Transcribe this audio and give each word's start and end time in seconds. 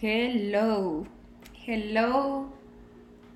Hello, 0.00 1.04
hello, 1.66 2.46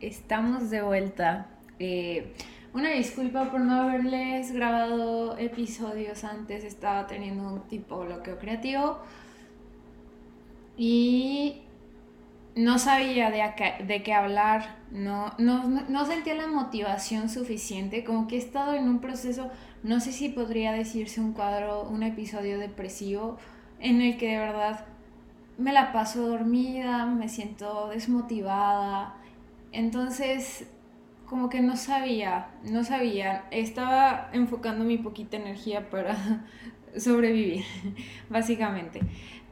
estamos 0.00 0.70
de 0.70 0.80
vuelta. 0.80 1.48
Eh, 1.80 2.34
una 2.72 2.90
disculpa 2.90 3.50
por 3.50 3.58
no 3.62 3.82
haberles 3.82 4.52
grabado 4.52 5.36
episodios 5.38 6.22
antes, 6.22 6.62
estaba 6.62 7.08
teniendo 7.08 7.48
un 7.48 7.62
tipo 7.62 8.04
bloqueo 8.04 8.38
creativo. 8.38 9.00
Y 10.76 11.62
no 12.54 12.78
sabía 12.78 13.32
de, 13.32 13.42
de 13.84 14.02
qué 14.04 14.14
hablar, 14.14 14.76
no, 14.92 15.34
no, 15.38 15.66
no 15.66 16.06
sentía 16.06 16.36
la 16.36 16.46
motivación 16.46 17.28
suficiente, 17.28 18.04
como 18.04 18.28
que 18.28 18.36
he 18.36 18.38
estado 18.38 18.74
en 18.74 18.88
un 18.88 19.00
proceso, 19.00 19.50
no 19.82 19.98
sé 19.98 20.12
si 20.12 20.28
podría 20.28 20.70
decirse 20.70 21.20
un 21.20 21.32
cuadro, 21.32 21.88
un 21.88 22.04
episodio 22.04 22.60
depresivo 22.60 23.36
en 23.80 24.00
el 24.00 24.16
que 24.16 24.28
de 24.28 24.38
verdad 24.38 24.86
me 25.58 25.72
la 25.72 25.92
paso 25.92 26.26
dormida, 26.26 27.06
me 27.06 27.28
siento 27.28 27.88
desmotivada. 27.88 29.16
Entonces, 29.72 30.68
como 31.26 31.48
que 31.48 31.60
no 31.60 31.76
sabía, 31.76 32.48
no 32.64 32.84
sabía. 32.84 33.46
Estaba 33.50 34.28
enfocando 34.32 34.84
mi 34.84 34.98
poquita 34.98 35.36
energía 35.36 35.88
para 35.88 36.44
sobrevivir, 36.96 37.64
básicamente. 38.28 39.00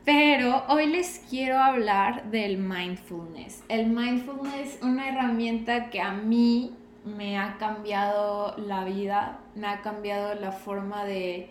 Pero 0.05 0.65
hoy 0.69 0.87
les 0.87 1.25
quiero 1.31 1.59
hablar 1.59 2.31
del 2.31 2.59
mindfulness. 2.59 3.65
El 3.69 3.89
mindfulness 3.89 4.77
es 4.77 4.83
una 4.83 5.09
herramienta 5.09 5.91
que 5.91 6.01
a 6.01 6.13
mí 6.13 6.75
me 7.05 7.39
ha 7.39 7.57
cambiado 7.59 8.57
la 8.59 8.85
vida, 8.85 9.41
me 9.55 9.67
ha 9.67 9.83
cambiado 9.83 10.35
la 10.35 10.53
forma 10.53 11.05
de, 11.05 11.51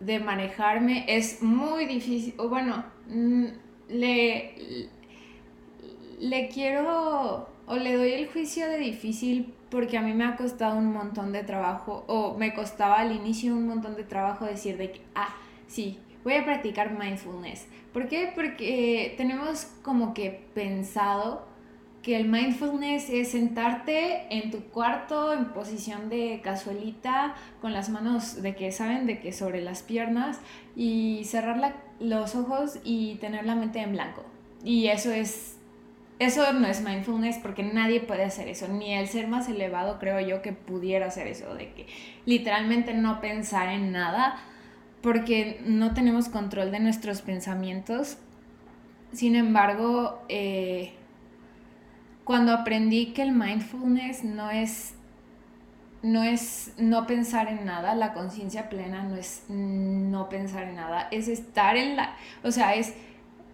de 0.00 0.18
manejarme. 0.18 1.04
Es 1.08 1.42
muy 1.42 1.86
difícil, 1.86 2.34
o 2.38 2.48
bueno, 2.48 2.84
le, 3.88 4.88
le 6.18 6.48
quiero 6.48 7.48
o 7.66 7.76
le 7.76 7.96
doy 7.96 8.12
el 8.12 8.28
juicio 8.28 8.68
de 8.68 8.78
difícil 8.78 9.54
porque 9.70 9.96
a 9.96 10.02
mí 10.02 10.12
me 10.12 10.24
ha 10.24 10.36
costado 10.36 10.76
un 10.76 10.92
montón 10.92 11.32
de 11.32 11.44
trabajo 11.44 12.04
o 12.08 12.36
me 12.36 12.52
costaba 12.52 12.98
al 12.98 13.12
inicio 13.12 13.54
un 13.54 13.68
montón 13.68 13.94
de 13.94 14.04
trabajo 14.04 14.44
decir 14.44 14.76
de 14.76 14.92
que, 14.92 15.00
ah, 15.14 15.36
sí, 15.68 15.98
voy 16.24 16.34
a 16.34 16.44
practicar 16.44 16.98
mindfulness. 16.98 17.66
¿Por 17.92 18.08
qué? 18.08 18.32
Porque 18.34 19.14
tenemos 19.16 19.66
como 19.82 20.12
que 20.12 20.44
pensado 20.54 21.46
que 22.02 22.16
el 22.16 22.28
mindfulness 22.28 23.10
es 23.10 23.32
sentarte 23.32 24.26
en 24.30 24.50
tu 24.50 24.60
cuarto 24.70 25.32
en 25.32 25.46
posición 25.52 26.08
de 26.08 26.40
cazuelita 26.42 27.34
con 27.60 27.72
las 27.72 27.90
manos 27.90 28.40
de 28.42 28.54
que 28.56 28.72
saben 28.72 29.06
de 29.06 29.20
que 29.20 29.32
sobre 29.32 29.60
las 29.60 29.82
piernas 29.82 30.40
y 30.74 31.22
cerrar 31.24 31.76
los 31.98 32.34
ojos 32.34 32.78
y 32.84 33.16
tener 33.16 33.44
la 33.44 33.54
mente 33.54 33.80
en 33.80 33.92
blanco. 33.92 34.24
Y 34.64 34.86
eso 34.86 35.12
es 35.12 35.56
eso 36.18 36.52
no 36.52 36.66
es 36.66 36.82
mindfulness 36.82 37.38
porque 37.38 37.62
nadie 37.62 38.00
puede 38.00 38.24
hacer 38.24 38.46
eso, 38.48 38.68
ni 38.68 38.92
el 38.92 39.08
ser 39.08 39.26
más 39.26 39.48
elevado 39.48 39.98
creo 39.98 40.20
yo 40.20 40.42
que 40.42 40.52
pudiera 40.52 41.06
hacer 41.06 41.26
eso, 41.26 41.54
de 41.54 41.72
que 41.72 41.86
literalmente 42.26 42.92
no 42.92 43.22
pensar 43.22 43.70
en 43.70 43.90
nada 43.90 44.38
porque 45.00 45.62
no 45.64 45.94
tenemos 45.94 46.28
control 46.28 46.72
de 46.72 46.80
nuestros 46.80 47.22
pensamientos. 47.22 48.18
Sin 49.12 49.34
embargo, 49.34 50.22
eh, 50.28 50.92
cuando 52.30 52.52
aprendí 52.52 53.06
que 53.06 53.22
el 53.22 53.32
mindfulness 53.32 54.22
no 54.22 54.52
es 54.52 54.94
no 56.00 56.22
es 56.22 56.72
no 56.78 57.04
pensar 57.04 57.48
en 57.48 57.64
nada, 57.64 57.96
la 57.96 58.12
conciencia 58.12 58.68
plena 58.68 59.02
no 59.02 59.16
es 59.16 59.42
no 59.48 60.28
pensar 60.28 60.68
en 60.68 60.76
nada, 60.76 61.08
es 61.10 61.26
estar 61.26 61.76
en 61.76 61.96
la, 61.96 62.14
o 62.44 62.52
sea, 62.52 62.76
es 62.76 62.94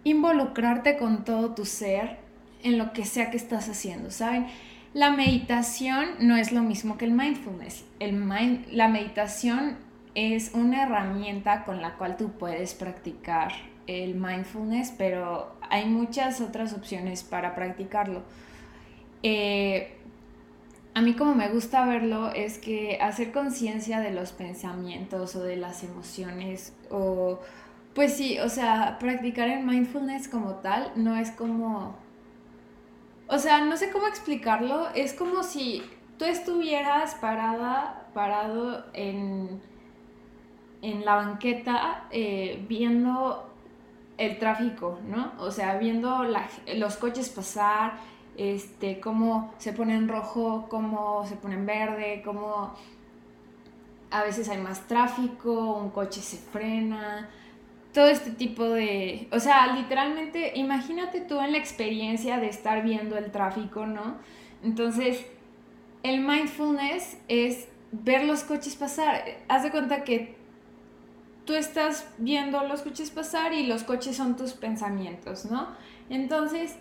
involucrarte 0.03 0.95
con 0.97 1.23
todo 1.23 1.55
tu 1.55 1.65
ser 1.65 2.19
en 2.61 2.77
lo 2.77 2.93
que 2.93 3.03
sea 3.03 3.31
que 3.31 3.37
estás 3.37 3.67
haciendo, 3.67 4.11
¿saben? 4.11 4.45
La 4.93 5.09
meditación 5.09 6.09
no 6.19 6.37
es 6.37 6.51
lo 6.51 6.61
mismo 6.61 6.99
que 6.99 7.05
el 7.05 7.13
mindfulness. 7.13 7.83
El 7.99 8.29
la 8.73 8.87
meditación 8.89 9.77
es 10.13 10.51
una 10.53 10.83
herramienta 10.83 11.65
con 11.65 11.81
la 11.81 11.95
cual 11.95 12.15
tú 12.15 12.33
puedes 12.33 12.75
practicar 12.75 13.53
el 13.87 14.13
mindfulness, 14.13 14.93
pero 14.95 15.57
hay 15.67 15.85
muchas 15.85 16.41
otras 16.41 16.73
opciones 16.73 17.23
para 17.23 17.55
practicarlo. 17.55 18.21
Eh, 19.29 19.91
a 20.93 21.01
mí 21.01 21.13
como 21.15 21.35
me 21.35 21.49
gusta 21.49 21.85
verlo 21.85 22.31
es 22.33 22.59
que 22.59 22.97
hacer 23.01 23.33
conciencia 23.33 23.99
de 23.99 24.11
los 24.11 24.31
pensamientos 24.31 25.35
o 25.35 25.43
de 25.43 25.57
las 25.57 25.83
emociones 25.83 26.73
o 26.89 27.41
pues 27.93 28.13
sí, 28.13 28.39
o 28.39 28.47
sea, 28.47 28.97
practicar 28.99 29.49
el 29.49 29.65
mindfulness 29.65 30.29
como 30.29 30.55
tal 30.55 30.93
no 30.95 31.17
es 31.17 31.31
como... 31.31 31.97
O 33.27 33.37
sea, 33.37 33.65
no 33.65 33.75
sé 33.75 33.91
cómo 33.91 34.07
explicarlo, 34.07 34.87
es 34.95 35.13
como 35.13 35.43
si 35.43 35.83
tú 36.17 36.23
estuvieras 36.23 37.15
parada, 37.15 38.07
parado 38.13 38.85
en, 38.93 39.61
en 40.81 41.03
la 41.03 41.15
banqueta 41.15 42.07
eh, 42.11 42.63
viendo 42.69 43.49
el 44.17 44.39
tráfico, 44.39 44.99
¿no? 45.05 45.33
O 45.39 45.51
sea, 45.51 45.77
viendo 45.77 46.23
los 46.75 46.95
coches 46.95 47.27
pasar, 47.27 47.97
este, 48.37 48.99
cómo 48.99 49.53
se 49.57 49.73
pone 49.73 49.95
en 49.95 50.07
rojo, 50.07 50.67
cómo 50.69 51.25
se 51.25 51.35
pone 51.35 51.55
en 51.55 51.65
verde, 51.65 52.21
cómo 52.23 52.73
a 54.11 54.23
veces 54.23 54.47
hay 54.49 54.59
más 54.59 54.87
tráfico, 54.87 55.73
un 55.73 55.89
coche 55.89 56.21
se 56.21 56.37
frena, 56.37 57.29
todo 57.93 58.07
este 58.07 58.31
tipo 58.31 58.63
de... 58.63 59.27
O 59.31 59.39
sea, 59.39 59.73
literalmente, 59.75 60.53
imagínate 60.55 61.21
tú 61.21 61.39
en 61.41 61.51
la 61.51 61.57
experiencia 61.57 62.37
de 62.37 62.47
estar 62.47 62.83
viendo 62.83 63.17
el 63.17 63.31
tráfico, 63.31 63.85
¿no? 63.87 64.17
Entonces, 64.63 65.25
el 66.03 66.21
mindfulness 66.21 67.17
es 67.27 67.67
ver 67.91 68.25
los 68.25 68.43
coches 68.43 68.75
pasar. 68.75 69.23
Haz 69.47 69.63
de 69.63 69.71
cuenta 69.71 70.03
que 70.03 70.37
tú 71.45 71.53
estás 71.53 72.07
viendo 72.17 72.61
los 72.63 72.81
coches 72.81 73.09
pasar 73.09 73.53
y 73.53 73.65
los 73.65 73.83
coches 73.83 74.15
son 74.15 74.35
tus 74.35 74.53
pensamientos, 74.53 75.45
¿no? 75.45 75.69
Entonces, 76.09 76.75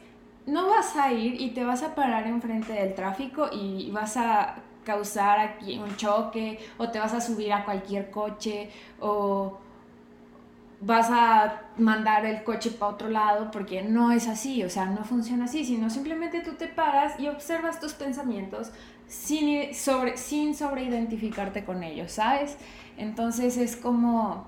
no 0.47 0.69
vas 0.69 0.97
a 0.97 1.13
ir 1.13 1.41
y 1.41 1.51
te 1.51 1.65
vas 1.65 1.83
a 1.83 1.95
parar 1.95 2.27
enfrente 2.27 2.73
del 2.73 2.95
tráfico 2.95 3.49
y 3.53 3.91
vas 3.91 4.17
a 4.17 4.57
causar 4.85 5.41
aquí 5.41 5.79
un 5.79 5.97
choque 5.97 6.59
o 6.79 6.89
te 6.91 7.01
vas 7.01 7.13
a 7.13 7.21
subir 7.21 7.53
a 7.53 7.65
cualquier 7.65 8.11
coche 8.11 8.71
o 9.01 9.59
vas 10.81 11.09
a 11.11 11.63
mandar 11.79 12.25
el 12.25 12.45
coche 12.45 12.71
para 12.71 12.93
otro 12.93 13.09
lado 13.09 13.51
porque 13.51 13.83
no 13.83 14.13
es 14.13 14.29
así, 14.29 14.63
o 14.63 14.71
sea, 14.71 14.87
no 14.87 15.05
funciona 15.05 15.47
así, 15.47 15.65
sino 15.65 15.91
simplemente 15.91 16.41
tú 16.41 16.53
te 16.53 16.69
paras 16.69 17.19
y 17.19 17.27
observas 17.29 17.81
tus 17.81 17.95
pensamientos 17.95 18.71
sin, 19.09 19.75
sobre, 19.75 20.17
sin 20.17 20.55
sobreidentificarte 20.55 21.65
con 21.65 21.83
ellos, 21.83 22.13
¿sabes? 22.13 22.57
Entonces 22.97 23.57
es 23.57 23.77
como... 23.77 24.47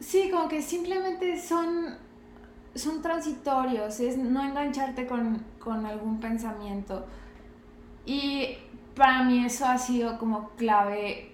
Sí, 0.00 0.30
como 0.32 0.48
que 0.48 0.62
simplemente 0.62 1.40
son 1.40 1.96
son 2.74 3.02
transitorios, 3.02 4.00
es 4.00 4.16
no 4.16 4.42
engancharte 4.42 5.06
con, 5.06 5.44
algún 5.86 6.20
pensamiento. 6.20 7.06
Y 8.06 8.56
para 8.94 9.22
mí 9.22 9.44
eso 9.44 9.66
ha 9.66 9.78
sido 9.78 10.18
como 10.18 10.50
clave 10.50 11.30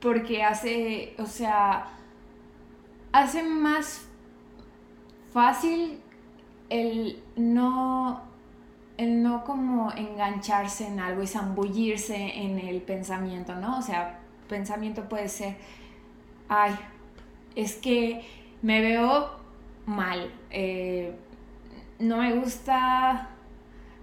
porque 0.00 0.42
hace, 0.42 1.14
o 1.18 1.26
sea, 1.26 1.86
hace 3.12 3.42
más 3.42 4.06
fácil 5.32 6.00
el 6.68 7.22
no, 7.36 8.22
el 8.96 9.22
no 9.22 9.44
como 9.44 9.92
engancharse 9.92 10.86
en 10.86 11.00
algo 11.00 11.22
y 11.22 11.26
zambullirse 11.26 12.16
en 12.16 12.58
el 12.58 12.82
pensamiento, 12.82 13.54
¿no? 13.54 13.78
O 13.78 13.82
sea, 13.82 14.20
pensamiento 14.48 15.08
puede 15.08 15.28
ser, 15.28 15.56
ay, 16.48 16.74
es 17.54 17.76
que 17.76 18.24
me 18.62 18.80
veo 18.80 19.43
mal. 19.86 20.32
Eh, 20.50 21.14
no 21.98 22.18
me 22.18 22.34
gusta 22.34 23.30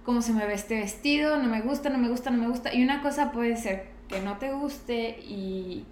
cómo 0.04 0.22
se 0.22 0.32
me 0.32 0.46
ve 0.46 0.54
este 0.54 0.80
vestido, 0.80 1.38
no 1.38 1.48
me 1.48 1.60
gusta, 1.60 1.90
no 1.90 1.98
me 1.98 2.08
gusta, 2.08 2.30
no 2.30 2.38
me 2.38 2.48
gusta. 2.48 2.74
Y 2.74 2.82
una 2.82 3.02
cosa 3.02 3.32
puede 3.32 3.56
ser 3.56 3.88
que 4.08 4.20
no 4.20 4.38
te 4.38 4.52
guste 4.52 5.20
y 5.20 5.84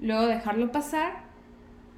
luego 0.00 0.26
dejarlo 0.26 0.72
pasar 0.72 1.32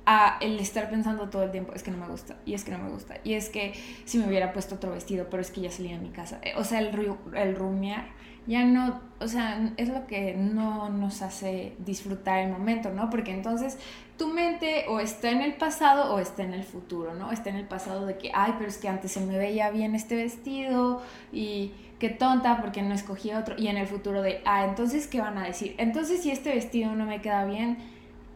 a 0.06 0.36
el 0.40 0.58
estar 0.58 0.90
pensando 0.90 1.30
todo 1.30 1.44
el 1.44 1.50
tiempo, 1.50 1.72
es 1.74 1.82
que 1.82 1.90
no 1.90 1.96
me 1.96 2.08
gusta, 2.08 2.36
y 2.44 2.52
es 2.52 2.64
que 2.64 2.72
no 2.72 2.78
me 2.78 2.90
gusta, 2.90 3.16
y 3.24 3.34
es 3.34 3.48
que 3.48 3.72
si 4.04 4.18
me 4.18 4.26
hubiera 4.26 4.52
puesto 4.52 4.74
otro 4.74 4.92
vestido, 4.92 5.28
pero 5.30 5.40
es 5.40 5.50
que 5.50 5.62
ya 5.62 5.70
salí 5.70 5.90
de 5.90 5.98
mi 5.98 6.10
casa. 6.10 6.40
Eh, 6.42 6.52
o 6.56 6.64
sea, 6.64 6.80
el, 6.80 7.16
el 7.34 7.56
rumiar 7.56 8.08
ya 8.46 8.64
no, 8.64 9.00
o 9.20 9.28
sea, 9.28 9.72
es 9.76 9.88
lo 9.88 10.06
que 10.06 10.34
no 10.34 10.90
nos 10.90 11.22
hace 11.22 11.74
disfrutar 11.78 12.40
el 12.40 12.50
momento, 12.50 12.90
¿no? 12.90 13.08
Porque 13.08 13.32
entonces 13.32 13.78
tu 14.18 14.28
mente 14.28 14.84
o 14.88 15.00
está 15.00 15.30
en 15.30 15.40
el 15.40 15.54
pasado 15.54 16.14
o 16.14 16.18
está 16.18 16.42
en 16.42 16.54
el 16.54 16.62
futuro, 16.62 17.14
¿no? 17.14 17.32
Está 17.32 17.50
en 17.50 17.56
el 17.56 17.66
pasado 17.66 18.06
de 18.06 18.18
que, 18.18 18.30
ay, 18.34 18.54
pero 18.58 18.68
es 18.68 18.78
que 18.78 18.88
antes 18.88 19.12
se 19.12 19.20
me 19.20 19.38
veía 19.38 19.70
bien 19.70 19.94
este 19.94 20.14
vestido 20.16 21.02
y 21.32 21.72
qué 21.98 22.10
tonta 22.10 22.60
porque 22.60 22.82
no 22.82 22.94
escogí 22.94 23.32
otro. 23.32 23.56
Y 23.58 23.68
en 23.68 23.76
el 23.76 23.86
futuro 23.86 24.22
de, 24.22 24.42
ah, 24.44 24.66
entonces, 24.66 25.06
¿qué 25.06 25.20
van 25.20 25.38
a 25.38 25.44
decir? 25.44 25.74
Entonces, 25.78 26.22
si 26.22 26.30
este 26.30 26.54
vestido 26.54 26.94
no 26.94 27.06
me 27.06 27.20
queda 27.20 27.44
bien, 27.44 27.78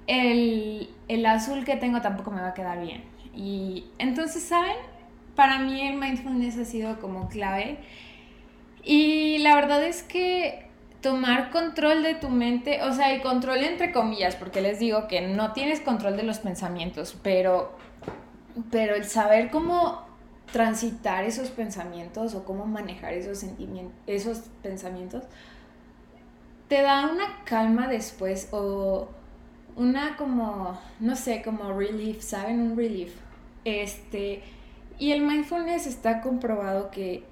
el, 0.07 0.89
el 1.09 1.27
azul 1.27 1.65
que 1.65 1.77
tengo 1.77 2.01
tampoco 2.01 2.31
me 2.31 2.41
va 2.41 2.49
a 2.49 2.55
quedar 2.55 2.81
bien. 2.81 3.05
Y 3.35 3.85
entonces, 3.99 4.43
¿saben? 4.43 4.77
Para 5.37 5.61
mí 5.61 5.81
el 5.87 5.97
mindfulness 5.97 6.59
ha 6.59 6.65
sido 6.65 6.99
como 6.99 7.29
clave. 7.29 7.79
Y 8.83 9.39
la 9.39 9.55
verdad 9.55 9.83
es 9.85 10.03
que 10.03 10.69
tomar 11.01 11.51
control 11.51 12.03
de 12.03 12.15
tu 12.15 12.29
mente, 12.29 12.83
o 12.83 12.93
sea, 12.93 13.15
y 13.15 13.21
control 13.21 13.59
entre 13.59 13.93
comillas, 13.93 14.37
porque 14.37 14.61
les 14.61 14.79
digo 14.79 15.07
que 15.09 15.21
no 15.21 15.53
tienes 15.53 15.81
control 15.81 16.17
de 16.17 16.25
los 16.25 16.39
pensamientos, 16.39 17.17
pero, 17.23 17.73
pero 18.71 18.95
el 18.97 19.05
saber 19.05 19.51
cómo 19.51 20.07
transitar 20.53 21.25
esos 21.25 21.51
pensamientos 21.51 22.35
o 22.35 22.45
cómo 22.45 22.67
manejar 22.67 23.15
esos 23.15 23.39
sentimientos, 23.39 23.95
esos 24.07 24.39
pensamientos, 24.63 25.25
te 26.69 26.83
da 26.83 27.11
una 27.11 27.45
calma 27.45 27.89
después 27.89 28.49
o 28.53 29.09
una 29.77 30.17
como, 30.17 30.79
no 31.01 31.17
sé, 31.17 31.43
como 31.43 31.73
relief, 31.73 32.23
¿saben? 32.23 32.61
Un 32.61 32.77
relief. 32.77 33.15
Este, 33.65 34.43
y 34.99 35.13
el 35.13 35.23
mindfulness 35.23 35.87
está 35.87 36.21
comprobado 36.21 36.91
que 36.91 37.25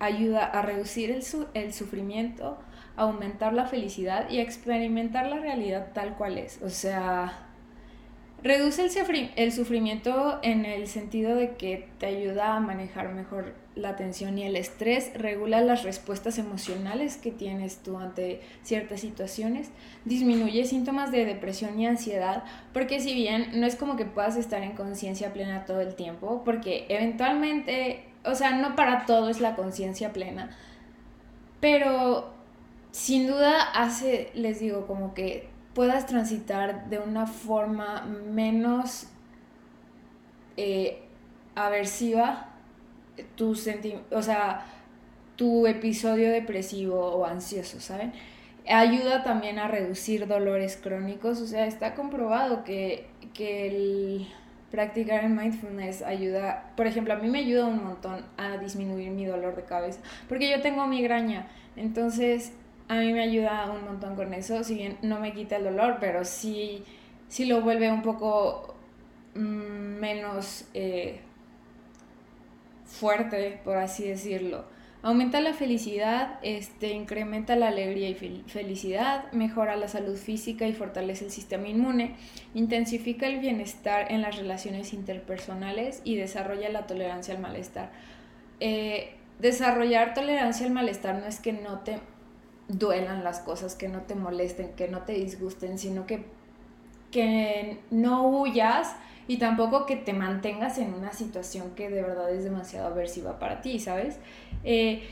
ayuda 0.00 0.44
a 0.44 0.62
reducir 0.62 1.10
el, 1.10 1.22
el 1.54 1.72
sufrimiento, 1.72 2.58
aumentar 2.96 3.52
la 3.52 3.66
felicidad 3.66 4.28
y 4.28 4.40
experimentar 4.40 5.26
la 5.26 5.38
realidad 5.38 5.92
tal 5.94 6.16
cual 6.16 6.38
es. 6.38 6.60
O 6.62 6.70
sea, 6.70 7.46
reduce 8.42 8.82
el, 8.84 9.30
el 9.36 9.52
sufrimiento 9.52 10.40
en 10.42 10.64
el 10.64 10.88
sentido 10.88 11.36
de 11.36 11.56
que 11.56 11.88
te 11.98 12.06
ayuda 12.06 12.56
a 12.56 12.60
manejar 12.60 13.14
mejor 13.14 13.54
la 13.76 13.96
tensión 13.96 14.36
y 14.38 14.42
el 14.42 14.56
estrés, 14.56 15.12
regula 15.14 15.60
las 15.60 15.84
respuestas 15.84 16.38
emocionales 16.38 17.16
que 17.16 17.30
tienes 17.30 17.78
tú 17.78 17.98
ante 17.98 18.40
ciertas 18.62 19.00
situaciones, 19.00 19.70
disminuye 20.04 20.64
síntomas 20.64 21.12
de 21.12 21.24
depresión 21.24 21.78
y 21.78 21.86
ansiedad, 21.86 22.44
porque 22.72 23.00
si 23.00 23.14
bien 23.14 23.60
no 23.60 23.66
es 23.66 23.76
como 23.76 23.96
que 23.96 24.04
puedas 24.04 24.36
estar 24.36 24.62
en 24.62 24.72
conciencia 24.72 25.32
plena 25.32 25.64
todo 25.64 25.80
el 25.80 25.94
tiempo, 25.94 26.42
porque 26.44 26.86
eventualmente, 26.88 28.04
o 28.24 28.34
sea, 28.34 28.52
no 28.52 28.76
para 28.76 29.06
todo 29.06 29.28
es 29.30 29.40
la 29.40 29.56
conciencia 29.56 30.12
plena, 30.12 30.50
pero 31.60 32.32
sin 32.90 33.26
duda 33.26 33.62
hace, 33.74 34.30
les 34.34 34.60
digo, 34.60 34.86
como 34.86 35.14
que 35.14 35.48
puedas 35.74 36.06
transitar 36.06 36.88
de 36.88 36.98
una 36.98 37.26
forma 37.26 38.02
menos 38.02 39.06
eh, 40.56 41.02
aversiva 41.54 42.48
tu 43.36 43.52
o 43.52 44.22
sea, 44.22 44.66
tu 45.36 45.66
episodio 45.66 46.30
depresivo 46.30 47.00
o 47.00 47.24
ansioso, 47.24 47.80
¿saben? 47.80 48.12
Ayuda 48.68 49.22
también 49.24 49.58
a 49.58 49.68
reducir 49.68 50.26
dolores 50.26 50.76
crónicos, 50.76 51.40
o 51.40 51.46
sea, 51.46 51.66
está 51.66 51.94
comprobado 51.94 52.62
que, 52.64 53.08
que 53.34 53.68
el 53.68 54.28
practicar 54.70 55.24
el 55.24 55.30
mindfulness 55.30 56.02
ayuda, 56.02 56.72
por 56.76 56.86
ejemplo, 56.86 57.14
a 57.14 57.16
mí 57.16 57.28
me 57.28 57.40
ayuda 57.40 57.66
un 57.66 57.82
montón 57.82 58.24
a 58.36 58.56
disminuir 58.56 59.10
mi 59.10 59.24
dolor 59.24 59.56
de 59.56 59.64
cabeza, 59.64 60.00
porque 60.28 60.50
yo 60.50 60.60
tengo 60.60 60.86
migraña, 60.86 61.48
entonces 61.76 62.52
a 62.88 62.96
mí 62.96 63.12
me 63.12 63.22
ayuda 63.22 63.70
un 63.70 63.84
montón 63.84 64.16
con 64.16 64.32
eso, 64.34 64.62
si 64.64 64.74
bien 64.74 64.98
no 65.02 65.20
me 65.20 65.32
quita 65.32 65.56
el 65.56 65.64
dolor, 65.64 65.98
pero 66.00 66.24
sí, 66.24 66.84
sí 67.28 67.46
lo 67.46 67.62
vuelve 67.62 67.90
un 67.90 68.02
poco 68.02 68.74
mm, 69.34 69.38
menos 70.00 70.64
eh, 70.74 71.20
fuerte, 72.84 73.60
por 73.64 73.76
así 73.76 74.08
decirlo. 74.08 74.64
Aumenta 75.02 75.40
la 75.40 75.54
felicidad, 75.54 76.38
este, 76.42 76.92
incrementa 76.92 77.56
la 77.56 77.68
alegría 77.68 78.10
y 78.10 78.14
felicidad, 78.46 79.32
mejora 79.32 79.74
la 79.76 79.88
salud 79.88 80.16
física 80.16 80.66
y 80.66 80.74
fortalece 80.74 81.24
el 81.24 81.30
sistema 81.30 81.68
inmune, 81.68 82.16
intensifica 82.52 83.26
el 83.26 83.38
bienestar 83.38 84.12
en 84.12 84.20
las 84.20 84.36
relaciones 84.36 84.92
interpersonales 84.92 86.02
y 86.04 86.16
desarrolla 86.16 86.68
la 86.68 86.86
tolerancia 86.86 87.34
al 87.34 87.40
malestar. 87.40 87.90
Eh, 88.60 89.14
desarrollar 89.38 90.12
tolerancia 90.12 90.66
al 90.66 90.72
malestar 90.72 91.14
no 91.18 91.24
es 91.24 91.40
que 91.40 91.54
no 91.54 91.80
te 91.80 91.98
duelan 92.68 93.24
las 93.24 93.40
cosas, 93.40 93.74
que 93.76 93.88
no 93.88 94.02
te 94.02 94.14
molesten, 94.14 94.74
que 94.74 94.88
no 94.88 95.04
te 95.04 95.14
disgusten, 95.14 95.78
sino 95.78 96.06
que, 96.06 96.26
que 97.10 97.78
no 97.90 98.26
huyas 98.28 98.94
y 99.26 99.36
tampoco 99.38 99.86
que 99.86 99.96
te 99.96 100.12
mantengas 100.12 100.78
en 100.78 100.94
una 100.94 101.12
situación 101.12 101.70
que 101.76 101.88
de 101.88 102.02
verdad 102.02 102.32
es 102.32 102.44
demasiado 102.44 102.88
aversiva 102.88 103.38
para 103.38 103.60
ti, 103.60 103.78
¿sabes? 103.78 104.18
Eh, 104.64 105.02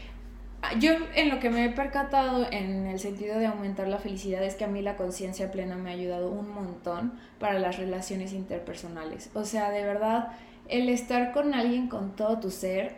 yo 0.80 0.90
en 1.14 1.28
lo 1.28 1.38
que 1.38 1.50
me 1.50 1.64
he 1.64 1.70
percatado 1.70 2.46
en 2.50 2.86
el 2.86 2.98
sentido 2.98 3.38
de 3.38 3.46
aumentar 3.46 3.86
la 3.86 3.98
felicidad 3.98 4.42
es 4.42 4.56
que 4.56 4.64
a 4.64 4.68
mí 4.68 4.82
la 4.82 4.96
conciencia 4.96 5.52
plena 5.52 5.76
me 5.76 5.90
ha 5.90 5.92
ayudado 5.92 6.30
un 6.30 6.52
montón 6.52 7.12
para 7.38 7.58
las 7.60 7.78
relaciones 7.78 8.32
interpersonales. 8.32 9.30
O 9.34 9.44
sea, 9.44 9.70
de 9.70 9.84
verdad, 9.84 10.32
el 10.68 10.88
estar 10.88 11.32
con 11.32 11.54
alguien 11.54 11.88
con 11.88 12.16
todo 12.16 12.40
tu 12.40 12.50
ser 12.50 12.96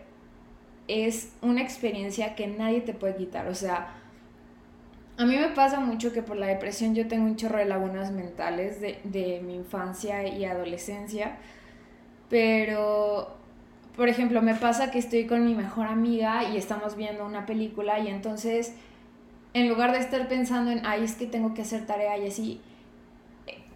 es 0.88 1.32
una 1.42 1.60
experiencia 1.60 2.34
que 2.34 2.46
nadie 2.46 2.80
te 2.80 2.94
puede 2.94 3.16
quitar. 3.16 3.46
O 3.48 3.54
sea, 3.54 3.99
a 5.20 5.26
mí 5.26 5.36
me 5.36 5.48
pasa 5.48 5.80
mucho 5.80 6.14
que 6.14 6.22
por 6.22 6.38
la 6.38 6.46
depresión 6.46 6.94
yo 6.94 7.06
tengo 7.06 7.26
un 7.26 7.36
chorro 7.36 7.58
de 7.58 7.66
lagunas 7.66 8.10
mentales 8.10 8.80
de, 8.80 9.42
mi 9.44 9.54
infancia 9.54 10.26
y 10.26 10.46
adolescencia, 10.46 11.36
pero, 12.30 13.36
por 13.96 14.08
ejemplo, 14.08 14.40
me 14.40 14.54
pasa 14.54 14.90
que 14.90 14.98
estoy 14.98 15.26
con 15.26 15.44
mi 15.44 15.54
mejor 15.54 15.88
amiga 15.88 16.44
y 16.44 16.56
estamos 16.56 16.96
viendo 16.96 17.26
una 17.26 17.44
película 17.44 17.98
y 17.98 18.08
entonces, 18.08 18.72
en 19.52 19.68
lugar 19.68 19.92
de 19.92 19.98
estar 19.98 20.26
pensando 20.26 20.70
en, 20.70 20.86
ay, 20.86 21.04
es 21.04 21.16
que 21.16 21.26
tengo 21.26 21.52
que 21.52 21.60
hacer 21.62 21.84
tarea 21.84 22.16
y 22.16 22.28
así, 22.28 22.62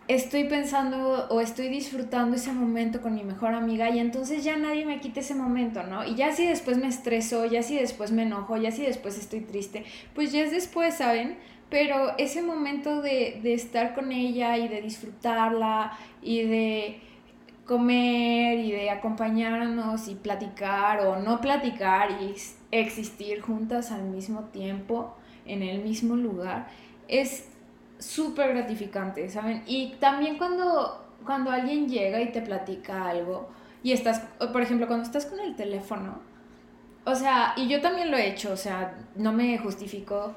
estoy 0.07 0.45
pensando 0.45 1.27
o 1.31 1.41
estoy 1.41 1.69
disfrutando 1.69 2.37
ese 2.37 2.53
momento 2.53 3.01
con 3.01 3.15
mi 3.15 3.25
mejor 3.25 3.55
amiga 3.55 3.89
y 3.91 3.99
entonces 3.99 4.45
ya 4.45 4.57
nadie 4.57 4.85
me 4.85 5.01
quite 5.01 5.21
ese 5.21 5.35
momento, 5.35 5.83
¿no? 5.83 6.05
Y 6.05 6.15
ya 6.15 6.33
si 6.33 6.47
después 6.47 6.77
me 6.77 6.89
estreso, 6.89 7.47
ya 7.47 7.63
si 7.63 7.77
después 7.77 8.13
me 8.13 8.25
enojo, 8.25 8.57
ya 8.57 8.71
si 8.71 8.83
después 8.83 9.19
estoy 9.19 9.41
triste, 9.41 9.85
pues 10.15 10.33
ya 10.33 10.43
es 10.43 10.51
después, 10.51 10.95
¿saben? 10.95 11.39
Pero 11.71 12.17
ese 12.19 12.43
momento 12.43 13.01
de, 13.01 13.41
de 13.43 13.55
estar 13.55 13.95
con 13.95 14.13
ella 14.13 14.59
y 14.59 14.69
de 14.69 14.83
disfrutarla 14.83 15.99
y 16.23 16.43
de 16.43 17.01
comer 17.65 18.59
y 18.59 18.73
de 18.73 18.91
acompañarnos 18.91 20.09
y 20.09 20.15
platicar 20.17 21.01
o 21.07 21.17
no 21.21 21.41
platicar 21.41 22.11
y 22.21 22.35
existir 22.71 23.41
juntas 23.41 23.91
al 23.91 24.05
mismo 24.05 24.45
tiempo 24.53 25.17
en 25.47 25.63
el 25.63 25.83
mismo 25.83 26.15
lugar, 26.17 26.69
es 27.09 27.49
súper 28.05 28.55
gratificante, 28.55 29.29
¿saben? 29.29 29.63
Y 29.67 29.95
también 30.01 30.37
cuando, 30.39 31.05
cuando 31.25 31.51
alguien 31.51 31.89
llega 31.89 32.21
y 32.21 32.33
te 32.33 32.43
platica 32.43 33.09
algo 33.09 33.49
y 33.83 33.93
estás, 33.93 34.21
por 34.53 34.63
ejemplo, 34.63 34.87
cuando 34.87 35.05
estás 35.05 35.27
con 35.27 35.41
el 35.41 35.57
teléfono, 35.57 36.19
o 37.05 37.15
sea, 37.15 37.55
y 37.57 37.69
yo 37.69 37.81
también 37.81 38.11
lo 38.11 38.17
he 38.17 38.29
hecho, 38.29 38.53
o 38.53 38.57
sea, 38.57 38.95
no 39.17 39.33
me 39.33 39.59
justifico 39.59 40.35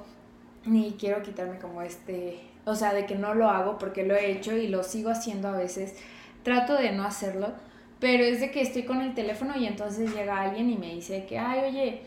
ni 0.65 0.93
quiero 0.99 1.21
quitarme 1.21 1.59
como 1.59 1.81
este, 1.81 2.41
o 2.65 2.75
sea, 2.75 2.93
de 2.93 3.05
que 3.05 3.15
no 3.15 3.33
lo 3.33 3.49
hago 3.49 3.77
porque 3.77 4.03
lo 4.03 4.15
he 4.15 4.31
hecho 4.31 4.55
y 4.55 4.67
lo 4.67 4.83
sigo 4.83 5.09
haciendo 5.09 5.47
a 5.47 5.53
veces, 5.53 5.95
trato 6.43 6.75
de 6.75 6.91
no 6.91 7.03
hacerlo, 7.03 7.53
pero 7.99 8.23
es 8.23 8.41
de 8.41 8.51
que 8.51 8.61
estoy 8.61 8.83
con 8.83 9.01
el 9.01 9.13
teléfono 9.13 9.57
y 9.57 9.65
entonces 9.65 10.13
llega 10.13 10.41
alguien 10.41 10.69
y 10.69 10.77
me 10.77 10.93
dice 10.93 11.25
que, 11.25 11.39
ay, 11.39 11.69
oye, 11.69 12.01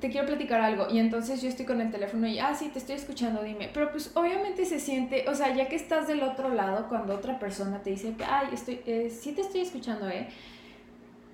te 0.00 0.08
quiero 0.10 0.26
platicar 0.26 0.60
algo. 0.60 0.88
Y 0.90 0.98
entonces 0.98 1.42
yo 1.42 1.48
estoy 1.48 1.66
con 1.66 1.80
el 1.80 1.90
teléfono 1.90 2.26
y, 2.26 2.38
ah, 2.38 2.54
sí, 2.54 2.68
te 2.68 2.78
estoy 2.78 2.96
escuchando, 2.96 3.42
dime. 3.42 3.70
Pero 3.72 3.90
pues 3.90 4.10
obviamente 4.14 4.64
se 4.64 4.80
siente, 4.80 5.28
o 5.28 5.34
sea, 5.34 5.54
ya 5.54 5.68
que 5.68 5.76
estás 5.76 6.08
del 6.08 6.22
otro 6.22 6.48
lado, 6.48 6.88
cuando 6.88 7.14
otra 7.14 7.38
persona 7.38 7.82
te 7.82 7.90
dice 7.90 8.14
que, 8.14 8.24
ay, 8.24 8.48
estoy, 8.52 8.80
eh, 8.86 9.10
sí 9.10 9.32
te 9.32 9.42
estoy 9.42 9.60
escuchando, 9.60 10.08
¿eh? 10.08 10.28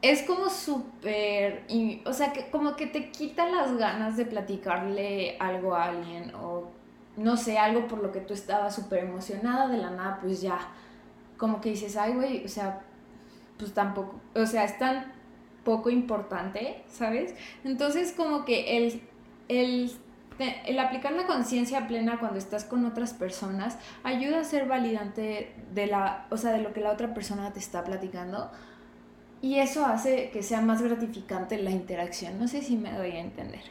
Es 0.02 0.22
como 0.22 0.50
súper, 0.50 1.64
o 2.04 2.12
sea, 2.12 2.32
que 2.32 2.50
como 2.50 2.76
que 2.76 2.86
te 2.86 3.10
quita 3.10 3.48
las 3.48 3.76
ganas 3.76 4.16
de 4.16 4.26
platicarle 4.26 5.36
algo 5.38 5.74
a 5.74 5.84
alguien 5.84 6.34
o, 6.34 6.68
no 7.16 7.36
sé, 7.36 7.58
algo 7.58 7.86
por 7.88 8.02
lo 8.02 8.12
que 8.12 8.20
tú 8.20 8.34
estabas 8.34 8.74
súper 8.74 9.04
emocionada 9.04 9.68
de 9.68 9.78
la 9.78 9.90
nada, 9.90 10.18
pues 10.20 10.42
ya, 10.42 10.58
como 11.38 11.60
que 11.60 11.70
dices, 11.70 11.96
ay, 11.96 12.12
güey, 12.14 12.44
o 12.44 12.48
sea, 12.48 12.82
pues 13.58 13.72
tampoco, 13.72 14.20
o 14.34 14.44
sea, 14.44 14.64
están 14.64 15.12
poco 15.66 15.90
importante, 15.90 16.84
¿sabes? 16.88 17.34
Entonces 17.64 18.12
como 18.12 18.44
que 18.44 18.78
el, 18.78 19.02
el, 19.48 19.90
el 20.38 20.78
aplicar 20.78 21.12
la 21.12 21.26
conciencia 21.26 21.88
plena 21.88 22.20
cuando 22.20 22.38
estás 22.38 22.64
con 22.64 22.86
otras 22.86 23.12
personas 23.12 23.76
ayuda 24.04 24.40
a 24.40 24.44
ser 24.44 24.66
validante 24.66 25.52
de, 25.74 25.86
la, 25.88 26.28
o 26.30 26.36
sea, 26.36 26.52
de 26.52 26.62
lo 26.62 26.72
que 26.72 26.80
la 26.80 26.92
otra 26.92 27.12
persona 27.12 27.52
te 27.52 27.58
está 27.58 27.82
platicando 27.82 28.52
y 29.42 29.58
eso 29.58 29.84
hace 29.84 30.30
que 30.30 30.44
sea 30.44 30.60
más 30.60 30.80
gratificante 30.82 31.58
la 31.58 31.70
interacción. 31.70 32.38
No 32.38 32.46
sé 32.46 32.62
si 32.62 32.76
me 32.76 32.92
doy 32.92 33.10
a 33.10 33.20
entender. 33.20 33.62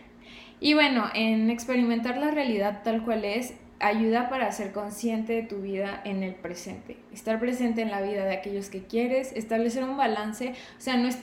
Y 0.60 0.74
bueno, 0.74 1.06
en 1.14 1.50
experimentar 1.50 2.18
la 2.18 2.32
realidad 2.32 2.82
tal 2.84 3.04
cual 3.04 3.24
es, 3.24 3.54
ayuda 3.80 4.30
para 4.30 4.52
ser 4.52 4.72
consciente 4.72 5.34
de 5.34 5.44
tu 5.44 5.62
vida 5.62 6.02
en 6.06 6.24
el 6.24 6.36
presente, 6.36 6.98
estar 7.14 7.40
presente 7.40 7.82
en 7.82 7.92
la 7.92 8.02
vida 8.02 8.26
de 8.26 8.34
aquellos 8.34 8.70
que 8.70 8.84
quieres, 8.84 9.32
establecer 9.34 9.84
un 9.84 9.98
balance, 9.98 10.54
o 10.78 10.82
sea, 10.82 10.98
no 10.98 11.08
es 11.08 11.20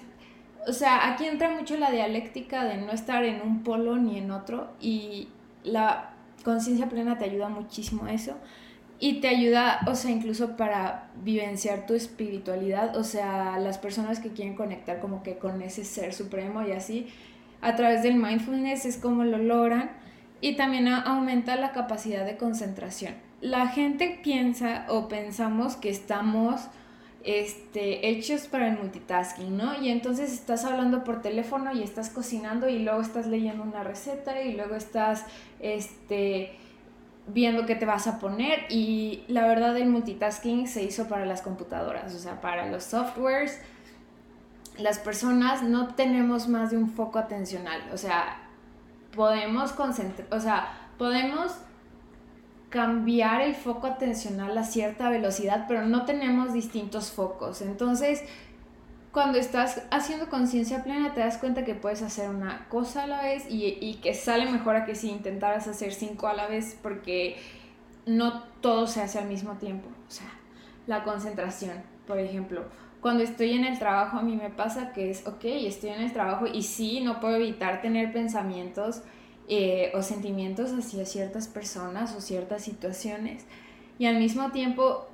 o 0.66 0.72
sea, 0.72 1.12
aquí 1.12 1.26
entra 1.26 1.50
mucho 1.50 1.76
la 1.76 1.90
dialéctica 1.90 2.64
de 2.64 2.76
no 2.76 2.92
estar 2.92 3.24
en 3.24 3.42
un 3.42 3.62
polo 3.62 3.96
ni 3.96 4.18
en 4.18 4.30
otro 4.30 4.72
y 4.80 5.28
la 5.64 6.14
conciencia 6.44 6.88
plena 6.88 7.18
te 7.18 7.24
ayuda 7.24 7.48
muchísimo 7.48 8.04
a 8.04 8.12
eso. 8.12 8.36
y 9.04 9.20
te 9.20 9.26
ayuda, 9.26 9.80
o 9.88 9.96
sea, 9.96 10.12
incluso 10.12 10.56
para 10.56 11.10
vivenciar 11.24 11.86
tu 11.86 11.94
espiritualidad, 11.94 12.96
o 12.96 13.02
sea, 13.02 13.58
las 13.58 13.78
personas 13.78 14.20
que 14.20 14.30
quieren 14.30 14.54
conectar 14.54 15.00
como 15.00 15.24
que 15.24 15.38
con 15.38 15.60
ese 15.60 15.84
ser 15.84 16.14
supremo 16.14 16.62
y 16.62 16.70
así, 16.70 17.08
a 17.62 17.74
través 17.74 18.04
del 18.04 18.14
mindfulness 18.14 18.86
es 18.86 18.98
como 18.98 19.24
lo 19.24 19.38
logran 19.38 19.90
y 20.40 20.54
también 20.54 20.86
aumenta 20.86 21.56
la 21.56 21.72
capacidad 21.72 22.24
de 22.24 22.36
concentración. 22.36 23.14
La 23.40 23.66
gente 23.66 24.20
piensa 24.22 24.86
o 24.88 25.08
pensamos 25.08 25.74
que 25.74 25.90
estamos 25.90 26.68
este, 27.24 28.08
hechos 28.08 28.42
para 28.48 28.68
el 28.68 28.78
multitasking, 28.78 29.56
¿no? 29.56 29.80
Y 29.80 29.90
entonces 29.90 30.32
estás 30.32 30.64
hablando 30.64 31.04
por 31.04 31.22
teléfono 31.22 31.72
y 31.72 31.82
estás 31.82 32.10
cocinando 32.10 32.68
y 32.68 32.80
luego 32.80 33.00
estás 33.00 33.26
leyendo 33.26 33.62
una 33.62 33.84
receta 33.84 34.42
y 34.42 34.54
luego 34.54 34.74
estás, 34.74 35.24
este, 35.60 36.58
viendo 37.28 37.66
qué 37.66 37.76
te 37.76 37.86
vas 37.86 38.06
a 38.06 38.18
poner 38.18 38.66
y 38.68 39.22
la 39.28 39.46
verdad 39.46 39.76
el 39.76 39.88
multitasking 39.88 40.66
se 40.66 40.82
hizo 40.82 41.08
para 41.08 41.24
las 41.24 41.42
computadoras, 41.42 42.14
o 42.14 42.18
sea, 42.18 42.40
para 42.40 42.66
los 42.66 42.84
softwares. 42.84 43.60
Las 44.78 44.98
personas 44.98 45.62
no 45.62 45.94
tenemos 45.94 46.48
más 46.48 46.70
de 46.70 46.78
un 46.78 46.90
foco 46.90 47.18
atencional, 47.18 47.80
o 47.92 47.98
sea, 47.98 48.38
podemos 49.14 49.72
concentrar, 49.72 50.26
o 50.32 50.40
sea, 50.40 50.88
podemos 50.98 51.52
cambiar 52.72 53.42
el 53.42 53.54
foco 53.54 53.86
atencional 53.86 54.56
a 54.56 54.64
cierta 54.64 55.10
velocidad, 55.10 55.66
pero 55.68 55.86
no 55.86 56.06
tenemos 56.06 56.54
distintos 56.54 57.12
focos. 57.12 57.60
Entonces, 57.60 58.24
cuando 59.12 59.36
estás 59.36 59.82
haciendo 59.90 60.30
conciencia 60.30 60.82
plena 60.82 61.12
te 61.12 61.20
das 61.20 61.36
cuenta 61.36 61.66
que 61.66 61.74
puedes 61.74 62.00
hacer 62.00 62.30
una 62.30 62.66
cosa 62.70 63.02
a 63.02 63.06
la 63.06 63.20
vez 63.20 63.44
y, 63.50 63.98
que 64.02 64.14
sale 64.14 64.50
mejor 64.50 64.74
a 64.74 64.86
que 64.86 64.94
si 64.94 65.10
intentaras 65.10 65.68
hacer 65.68 65.92
cinco 65.92 66.28
a 66.28 66.32
la 66.32 66.46
vez 66.46 66.78
porque 66.82 67.36
no 68.06 68.42
todo 68.62 68.86
se 68.86 69.02
hace 69.02 69.18
al 69.18 69.28
mismo 69.28 69.52
tiempo. 69.58 69.88
O 70.08 70.10
sea, 70.10 70.30
la 70.86 71.04
concentración, 71.04 71.82
por 72.06 72.18
ejemplo. 72.18 72.64
Cuando 73.02 73.22
estoy 73.22 73.52
en 73.52 73.64
el 73.64 73.78
trabajo 73.78 74.16
a 74.16 74.22
mí 74.22 74.34
me 74.34 74.48
pasa 74.48 74.94
que 74.94 75.10
es, 75.10 75.26
ok, 75.26 75.44
estoy 75.44 75.90
en 75.90 76.00
el 76.00 76.12
trabajo 76.14 76.46
y 76.46 76.62
sí, 76.62 77.00
no 77.00 77.20
puedo 77.20 77.36
evitar 77.36 77.82
tener 77.82 78.14
pensamientos 78.14 79.02
eh, 79.48 79.92
o 79.94 80.02
sentimientos 80.02 80.72
hacia 80.72 81.04
ciertas 81.04 81.48
personas 81.48 82.14
o 82.14 82.20
ciertas 82.20 82.62
situaciones. 82.62 83.44
Y 83.98 84.06
al 84.06 84.18
mismo 84.18 84.50
tiempo 84.50 85.06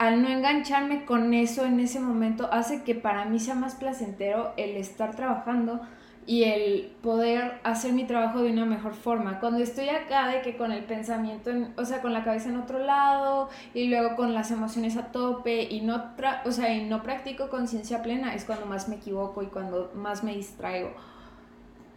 al 0.00 0.22
no 0.22 0.30
engancharme 0.30 1.04
con 1.04 1.34
eso 1.34 1.66
en 1.66 1.78
ese 1.78 2.00
momento 2.00 2.48
hace 2.50 2.84
que 2.84 2.94
para 2.94 3.26
mí 3.26 3.38
sea 3.38 3.54
más 3.54 3.74
placentero 3.74 4.54
el 4.56 4.76
estar 4.78 5.14
trabajando 5.14 5.82
y 6.26 6.44
el 6.44 6.92
poder 7.02 7.60
hacer 7.64 7.92
mi 7.92 8.04
trabajo 8.04 8.40
de 8.40 8.50
una 8.50 8.64
mejor 8.64 8.94
forma. 8.94 9.40
Cuando 9.40 9.58
estoy 9.62 9.90
acá 9.90 10.28
de 10.28 10.40
que 10.40 10.56
con 10.56 10.72
el 10.72 10.84
pensamiento, 10.84 11.50
o 11.76 11.84
sea, 11.84 12.00
con 12.00 12.14
la 12.14 12.24
cabeza 12.24 12.48
en 12.48 12.56
otro 12.56 12.78
lado 12.78 13.50
y 13.74 13.88
luego 13.88 14.16
con 14.16 14.32
las 14.32 14.50
emociones 14.50 14.96
a 14.96 15.12
tope 15.12 15.64
y 15.64 15.82
no, 15.82 16.02
o 16.46 16.50
sea, 16.50 16.72
y 16.72 16.86
no 16.86 17.02
practico 17.02 17.50
conciencia 17.50 18.00
plena, 18.00 18.34
es 18.34 18.46
cuando 18.46 18.64
más 18.64 18.88
me 18.88 18.96
equivoco 18.96 19.42
y 19.42 19.48
cuando 19.48 19.90
más 19.94 20.24
me 20.24 20.34
distraigo. 20.34 20.92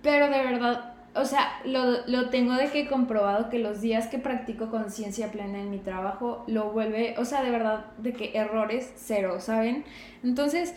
Pero 0.02 0.30
de 0.30 0.44
verdad, 0.44 0.93
o 1.16 1.26
sea, 1.26 1.60
lo, 1.64 2.06
lo, 2.08 2.30
tengo 2.30 2.54
de 2.54 2.70
que 2.70 2.88
comprobado 2.88 3.50
que 3.50 3.60
los 3.60 3.82
días 3.82 4.08
que 4.08 4.18
practico 4.18 4.72
conciencia 4.72 5.32
plena 5.32 5.60
en 5.60 5.70
mi 5.70 5.78
trabajo 5.78 6.44
lo 6.48 6.72
vuelve, 6.72 7.16
o 7.18 7.26
sea, 7.26 7.44
de 7.44 7.52
verdad, 7.52 7.86
de 7.98 8.14
que 8.14 8.32
errores 8.34 8.92
cero, 8.96 9.40
¿saben? 9.40 9.84
Entonces, 10.24 10.74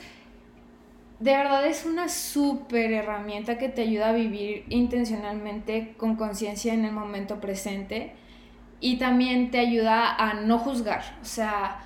de 1.21 1.31
verdad 1.33 1.66
es 1.66 1.87
una 1.87 2.09
súper 2.09 2.93
herramienta 2.93 3.57
que 3.57 3.71
te 3.71 3.83
ayuda 3.83 4.11
a 4.11 4.12
vivir 4.12 4.64
intencionalmente 4.69 5.95
con 5.97 6.16
conciencia 6.16 6.75
en 6.75 6.85
el 6.85 6.93
momento 6.93 7.40
presente 7.40 8.12
y 8.81 8.99
también 8.99 9.50
te 9.50 9.59
ayuda 9.59 10.14
a 10.14 10.35
no 10.35 10.59
juzgar, 10.59 11.02
o 11.23 11.25
sea, 11.25 11.81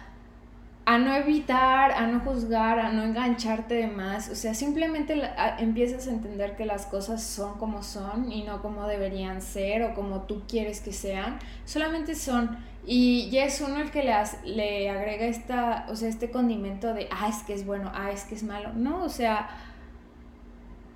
a 0.90 0.98
no 0.98 1.14
evitar, 1.14 1.92
a 1.92 2.08
no 2.08 2.18
juzgar, 2.18 2.80
a 2.80 2.90
no 2.90 3.04
engancharte 3.04 3.74
de 3.74 3.86
más. 3.86 4.28
O 4.28 4.34
sea, 4.34 4.54
simplemente 4.54 5.22
empiezas 5.60 6.08
a 6.08 6.10
entender 6.10 6.56
que 6.56 6.66
las 6.66 6.84
cosas 6.86 7.22
son 7.22 7.58
como 7.58 7.84
son 7.84 8.32
y 8.32 8.42
no 8.42 8.60
como 8.60 8.88
deberían 8.88 9.40
ser 9.40 9.84
o 9.84 9.94
como 9.94 10.22
tú 10.22 10.42
quieres 10.48 10.80
que 10.80 10.92
sean. 10.92 11.38
Solamente 11.64 12.16
son. 12.16 12.58
Y 12.84 13.30
ya 13.30 13.44
es 13.44 13.60
uno 13.60 13.80
el 13.80 13.92
que 13.92 14.02
le, 14.02 14.14
le 14.44 14.90
agrega 14.90 15.26
esta, 15.26 15.86
o 15.90 15.94
sea, 15.94 16.08
este 16.08 16.32
condimento 16.32 16.92
de, 16.92 17.06
ah, 17.12 17.28
es 17.28 17.44
que 17.44 17.54
es 17.54 17.64
bueno, 17.64 17.92
ah, 17.94 18.10
es 18.10 18.24
que 18.24 18.34
es 18.34 18.42
malo. 18.42 18.72
No, 18.74 19.04
o 19.04 19.08
sea, 19.08 19.48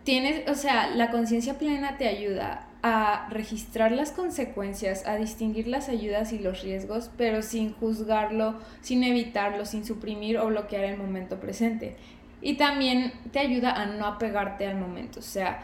tienes, 0.03 0.49
o 0.49 0.57
sea, 0.57 0.91
la 0.91 1.13
conciencia 1.13 1.57
plena 1.57 1.99
te 1.99 2.09
ayuda 2.09 2.67
a 2.87 3.31
registrar 3.31 3.93
las 3.93 4.13
consecuencias, 4.13 5.07
a 5.07 5.17
distinguir 5.17 5.67
las 5.69 5.89
ayudas 5.89 6.35
y 6.35 6.39
los 6.39 6.61
riesgos, 6.61 7.11
pero 7.17 7.41
sin 7.41 7.73
juzgarlo, 7.73 8.57
sin 8.83 9.03
evitarlo, 9.05 9.65
sin 9.65 9.87
suprimir 9.87 10.37
o 10.37 10.49
bloquear 10.49 10.85
el 10.85 10.99
momento 10.99 11.41
presente. 11.41 11.97
Y 12.43 12.59
también 12.59 13.15
te 13.33 13.39
ayuda 13.39 13.73
a 13.73 13.87
no 13.87 14.05
apegarte 14.05 14.67
al 14.67 14.77
momento, 14.77 15.21
o 15.21 15.23
sea, 15.23 15.63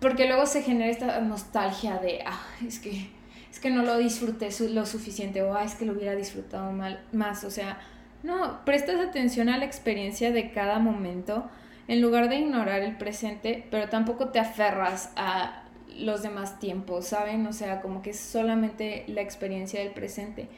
porque 0.00 0.28
luego 0.28 0.46
se 0.46 0.62
genera 0.62 0.92
esta 0.92 1.20
nostalgia 1.22 1.98
de, 1.98 2.22
ah, 2.24 2.40
es 2.64 2.78
que, 2.78 3.10
es 3.50 3.58
que 3.58 3.70
no 3.70 3.82
lo 3.82 3.98
disfruté 3.98 4.50
lo 4.68 4.86
suficiente 4.86 5.42
o 5.42 5.56
ah, 5.56 5.64
es 5.64 5.74
que 5.74 5.86
lo 5.86 5.94
hubiera 5.94 6.14
disfrutado 6.14 6.70
mal, 6.70 7.02
más, 7.10 7.42
o 7.42 7.50
sea, 7.50 7.80
no, 8.22 8.64
prestas 8.64 9.00
atención 9.00 9.48
a 9.48 9.58
la 9.58 9.64
experiencia 9.64 10.30
de 10.30 10.52
cada 10.52 10.78
momento 10.78 11.50
en 11.88 12.00
lugar 12.00 12.28
de 12.28 12.36
ignorar 12.36 12.82
el 12.82 12.96
presente, 12.96 13.66
pero 13.72 13.88
tampoco 13.88 14.28
te 14.28 14.38
aferras 14.38 15.10
a 15.16 15.64
los 15.98 16.22
demás 16.22 16.58
tiempos, 16.58 17.06
¿saben? 17.06 17.46
O 17.46 17.52
sea, 17.52 17.80
como 17.80 18.02
que 18.02 18.10
es 18.10 18.20
solamente 18.20 19.04
la 19.08 19.20
experiencia 19.20 19.80
del 19.80 19.92
presente. 19.92 20.48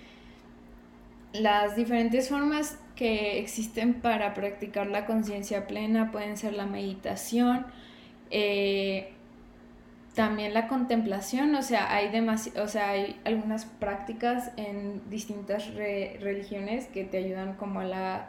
Las 1.33 1.77
diferentes 1.77 2.29
formas 2.29 2.79
que 2.97 3.39
existen 3.39 3.95
para 3.95 4.35
practicar 4.35 4.87
la 4.87 5.07
conciencia 5.07 5.67
plena 5.67 6.11
pueden 6.13 6.37
ser 6.37 6.53
la 6.53 6.67
meditación, 6.67 7.67
eh, 8.31 9.13
también 10.15 10.53
la 10.53 10.69
contemplación, 10.69 11.55
o 11.55 11.63
sea, 11.63 11.95
hay 11.95 12.11
o 12.57 12.69
sea, 12.69 12.91
hay 12.91 13.19
algunas 13.25 13.65
prácticas 13.65 14.51
en 14.57 15.01
distintas 15.09 15.73
religiones 15.75 16.87
que 16.87 17.05
te 17.05 17.17
ayudan 17.17 17.55
como 17.55 17.81
a 17.81 17.85
la 17.85 18.29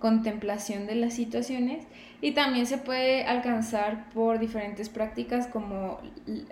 contemplación 0.00 0.86
de 0.86 0.96
las 0.96 1.14
situaciones 1.14 1.86
y 2.20 2.32
también 2.32 2.66
se 2.66 2.78
puede 2.78 3.24
alcanzar 3.24 4.08
por 4.10 4.38
diferentes 4.38 4.88
prácticas 4.88 5.46
como, 5.46 6.00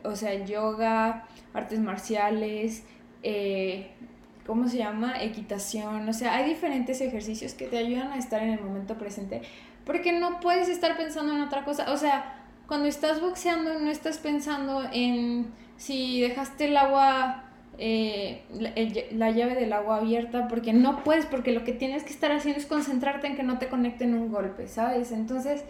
o 0.05 0.15
sea, 0.15 0.45
yoga, 0.45 1.27
artes 1.55 1.81
marciales, 1.81 2.85
eh, 3.23 3.91
¿cómo 4.47 4.69
se 4.69 4.79
llama? 4.79 5.23
Equitación, 5.23 6.09
o 6.09 6.13
sea, 6.13 6.37
hay 6.37 6.49
diferentes 6.49 7.01
ejercicios 7.01 7.55
que 7.55 7.67
te 7.67 7.79
ayudan 7.79 8.13
a 8.13 8.19
estar 8.19 8.43
en 8.43 8.51
el 8.51 8.61
momento 8.61 8.97
presente 8.97 9.43
porque 9.85 10.13
no 10.13 10.41
puedes 10.41 10.69
estar 10.69 10.97
pensando 10.99 11.33
en 11.35 11.41
otra 11.41 11.65
cosa, 11.65 11.91
o 11.93 11.97
sea, 11.97 12.45
cuando 12.67 12.87
estás 12.87 13.23
boxeando 13.23 13.79
no 13.79 13.91
estás 13.91 14.19
pensando 14.19 14.87
en 14.93 15.47
si 15.79 16.21
dejaste 16.21 16.67
el 16.67 16.77
agua 16.77 17.48
eh, 17.81 18.43
la, 19.13 19.31
llave 19.31 19.55
del 19.55 19.73
agua 19.73 19.99
abierta 19.99 20.49
porque 20.49 20.73
no 20.73 21.05
puedes, 21.05 21.27
porque 21.27 21.53
lo 21.53 21.63
que 21.63 21.73
tienes 21.73 22.03
que 22.03 22.11
estar 22.11 22.33
haciendo 22.33 22.61
es 22.61 22.67
concentrarte 22.67 23.29
en 23.29 23.37
que 23.37 23.45
no 23.45 23.59
te 23.59 23.69
conecten 23.69 24.15
un 24.15 24.33
golpe, 24.33 24.67
¿sabes? 24.67 25.13
Entonces, 25.13 25.65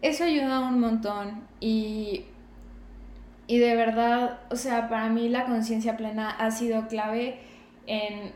eso 0.00 0.24
ayuda 0.24 0.60
un 0.60 0.78
montón 0.78 1.42
y, 1.58 2.26
y 3.48 3.58
de 3.58 3.74
verdad, 3.74 4.38
o 4.50 4.56
sea, 4.56 4.88
para 4.88 5.08
mí 5.08 5.28
la 5.28 5.46
conciencia 5.46 5.96
plena 5.96 6.30
ha 6.30 6.52
sido 6.52 6.86
clave 6.86 7.40
en 7.86 8.32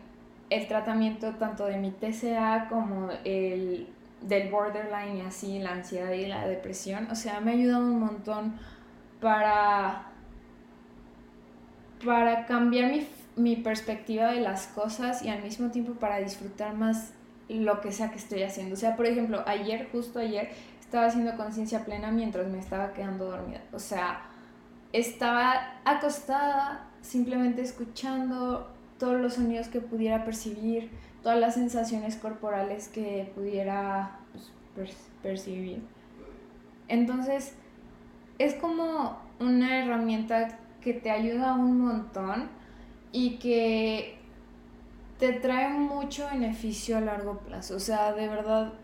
el 0.50 0.66
tratamiento 0.66 1.30
tanto 1.36 1.66
de 1.66 1.78
mi 1.78 1.92
TCA 1.92 2.66
como 2.68 3.10
el 3.24 3.88
del 4.22 4.50
borderline 4.50 5.18
y 5.18 5.20
así, 5.20 5.58
la 5.58 5.72
ansiedad 5.72 6.10
y 6.12 6.26
la 6.26 6.46
depresión. 6.48 7.08
O 7.10 7.14
sea, 7.14 7.40
me 7.40 7.52
ha 7.52 7.54
ayudado 7.54 7.84
un 7.84 8.00
montón 8.00 8.54
para 9.20 10.13
para 12.04 12.46
cambiar 12.46 12.92
mi, 13.36 13.56
perspectiva 13.56 14.32
de 14.32 14.40
las 14.40 14.66
cosas 14.68 15.22
y 15.22 15.28
al 15.28 15.42
mismo 15.42 15.70
tiempo 15.70 15.94
para 15.94 16.18
disfrutar 16.18 16.74
más 16.74 17.12
lo 17.48 17.80
que 17.80 17.92
sea 17.92 18.10
que 18.10 18.18
estoy 18.18 18.42
haciendo. 18.42 18.74
O 18.74 18.78
sea, 18.78 18.96
por 18.96 19.06
ejemplo, 19.06 19.42
ayer, 19.46 19.88
justo 19.90 20.18
ayer, 20.18 20.50
estaba 20.80 21.06
haciendo 21.06 21.36
conciencia 21.36 21.84
plena 21.84 22.10
mientras 22.10 22.46
me 22.46 22.58
estaba 22.58 22.92
quedando 22.92 23.26
dormida. 23.26 23.62
O 23.72 23.78
sea, 23.78 24.22
estaba 24.92 25.80
acostada 25.84 26.88
simplemente 27.02 27.62
escuchando 27.62 28.70
todos 28.98 29.20
los 29.20 29.34
sonidos 29.34 29.68
que 29.68 29.80
pudiera 29.80 30.24
percibir, 30.24 30.90
todas 31.22 31.38
las 31.38 31.54
sensaciones 31.54 32.16
corporales 32.16 32.88
que 32.88 33.30
pudiera 33.34 34.18
pues, 34.74 34.96
percibir. 35.22 35.82
Entonces, 36.88 37.54
es 38.38 38.54
como 38.54 39.18
una 39.40 39.82
herramienta 39.82 40.58
que 40.84 40.92
te 40.92 41.10
ayuda 41.10 41.54
un 41.54 41.80
montón 41.80 42.48
y 43.10 43.38
que 43.38 44.18
te 45.18 45.32
trae 45.32 45.70
mucho 45.70 46.28
beneficio 46.30 46.98
a 46.98 47.00
largo 47.00 47.38
plazo. 47.38 47.76
O 47.76 47.80
sea, 47.80 48.12
de 48.12 48.28
verdad, 48.28 48.74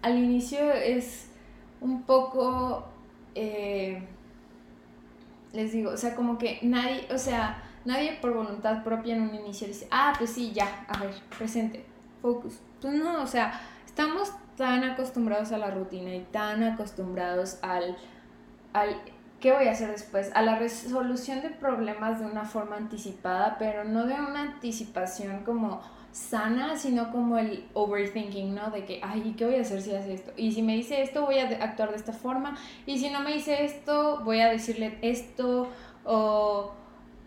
al 0.00 0.18
inicio 0.18 0.72
es 0.72 1.28
un 1.80 2.02
poco, 2.02 2.88
eh, 3.34 4.02
les 5.52 5.72
digo, 5.72 5.90
o 5.90 5.96
sea, 5.96 6.14
como 6.14 6.38
que 6.38 6.58
nadie, 6.62 7.06
o 7.12 7.18
sea, 7.18 7.62
nadie 7.84 8.18
por 8.20 8.32
voluntad 8.32 8.82
propia 8.82 9.16
en 9.16 9.22
un 9.22 9.34
inicio 9.34 9.66
dice, 9.66 9.86
ah, 9.90 10.14
pues 10.16 10.30
sí, 10.30 10.52
ya, 10.52 10.86
a 10.88 10.98
ver, 10.98 11.14
presente, 11.36 11.84
focus. 12.22 12.60
Pues 12.80 12.94
no, 12.94 13.22
o 13.22 13.26
sea, 13.26 13.60
estamos 13.84 14.32
tan 14.56 14.84
acostumbrados 14.84 15.52
a 15.52 15.58
la 15.58 15.70
rutina 15.70 16.14
y 16.14 16.20
tan 16.30 16.62
acostumbrados 16.62 17.58
al, 17.62 17.96
al 18.72 18.96
¿qué 19.40 19.52
voy 19.52 19.66
a 19.66 19.72
hacer 19.72 19.90
después? 19.90 20.30
A 20.34 20.42
la 20.42 20.56
resolución 20.58 21.40
de 21.40 21.50
problemas 21.50 22.20
de 22.20 22.26
una 22.26 22.44
forma 22.44 22.76
anticipada, 22.76 23.56
pero 23.58 23.84
no 23.84 24.06
de 24.06 24.14
una 24.14 24.42
anticipación 24.42 25.44
como 25.44 25.80
sana, 26.12 26.76
sino 26.76 27.10
como 27.12 27.38
el 27.38 27.68
overthinking, 27.72 28.54
¿no? 28.54 28.70
De 28.70 28.84
que, 28.84 29.00
ay, 29.02 29.34
¿qué 29.36 29.44
voy 29.44 29.56
a 29.56 29.60
hacer 29.60 29.80
si 29.80 29.94
hace 29.94 30.14
esto? 30.14 30.32
Y 30.36 30.52
si 30.52 30.62
me 30.62 30.74
dice 30.74 31.02
esto, 31.02 31.24
voy 31.24 31.38
a 31.38 31.48
actuar 31.62 31.90
de 31.90 31.96
esta 31.96 32.12
forma. 32.12 32.56
Y 32.86 32.98
si 32.98 33.10
no 33.10 33.20
me 33.20 33.32
dice 33.32 33.64
esto, 33.64 34.20
voy 34.24 34.40
a 34.40 34.48
decirle 34.48 34.98
esto. 35.02 35.68
O 36.04 36.72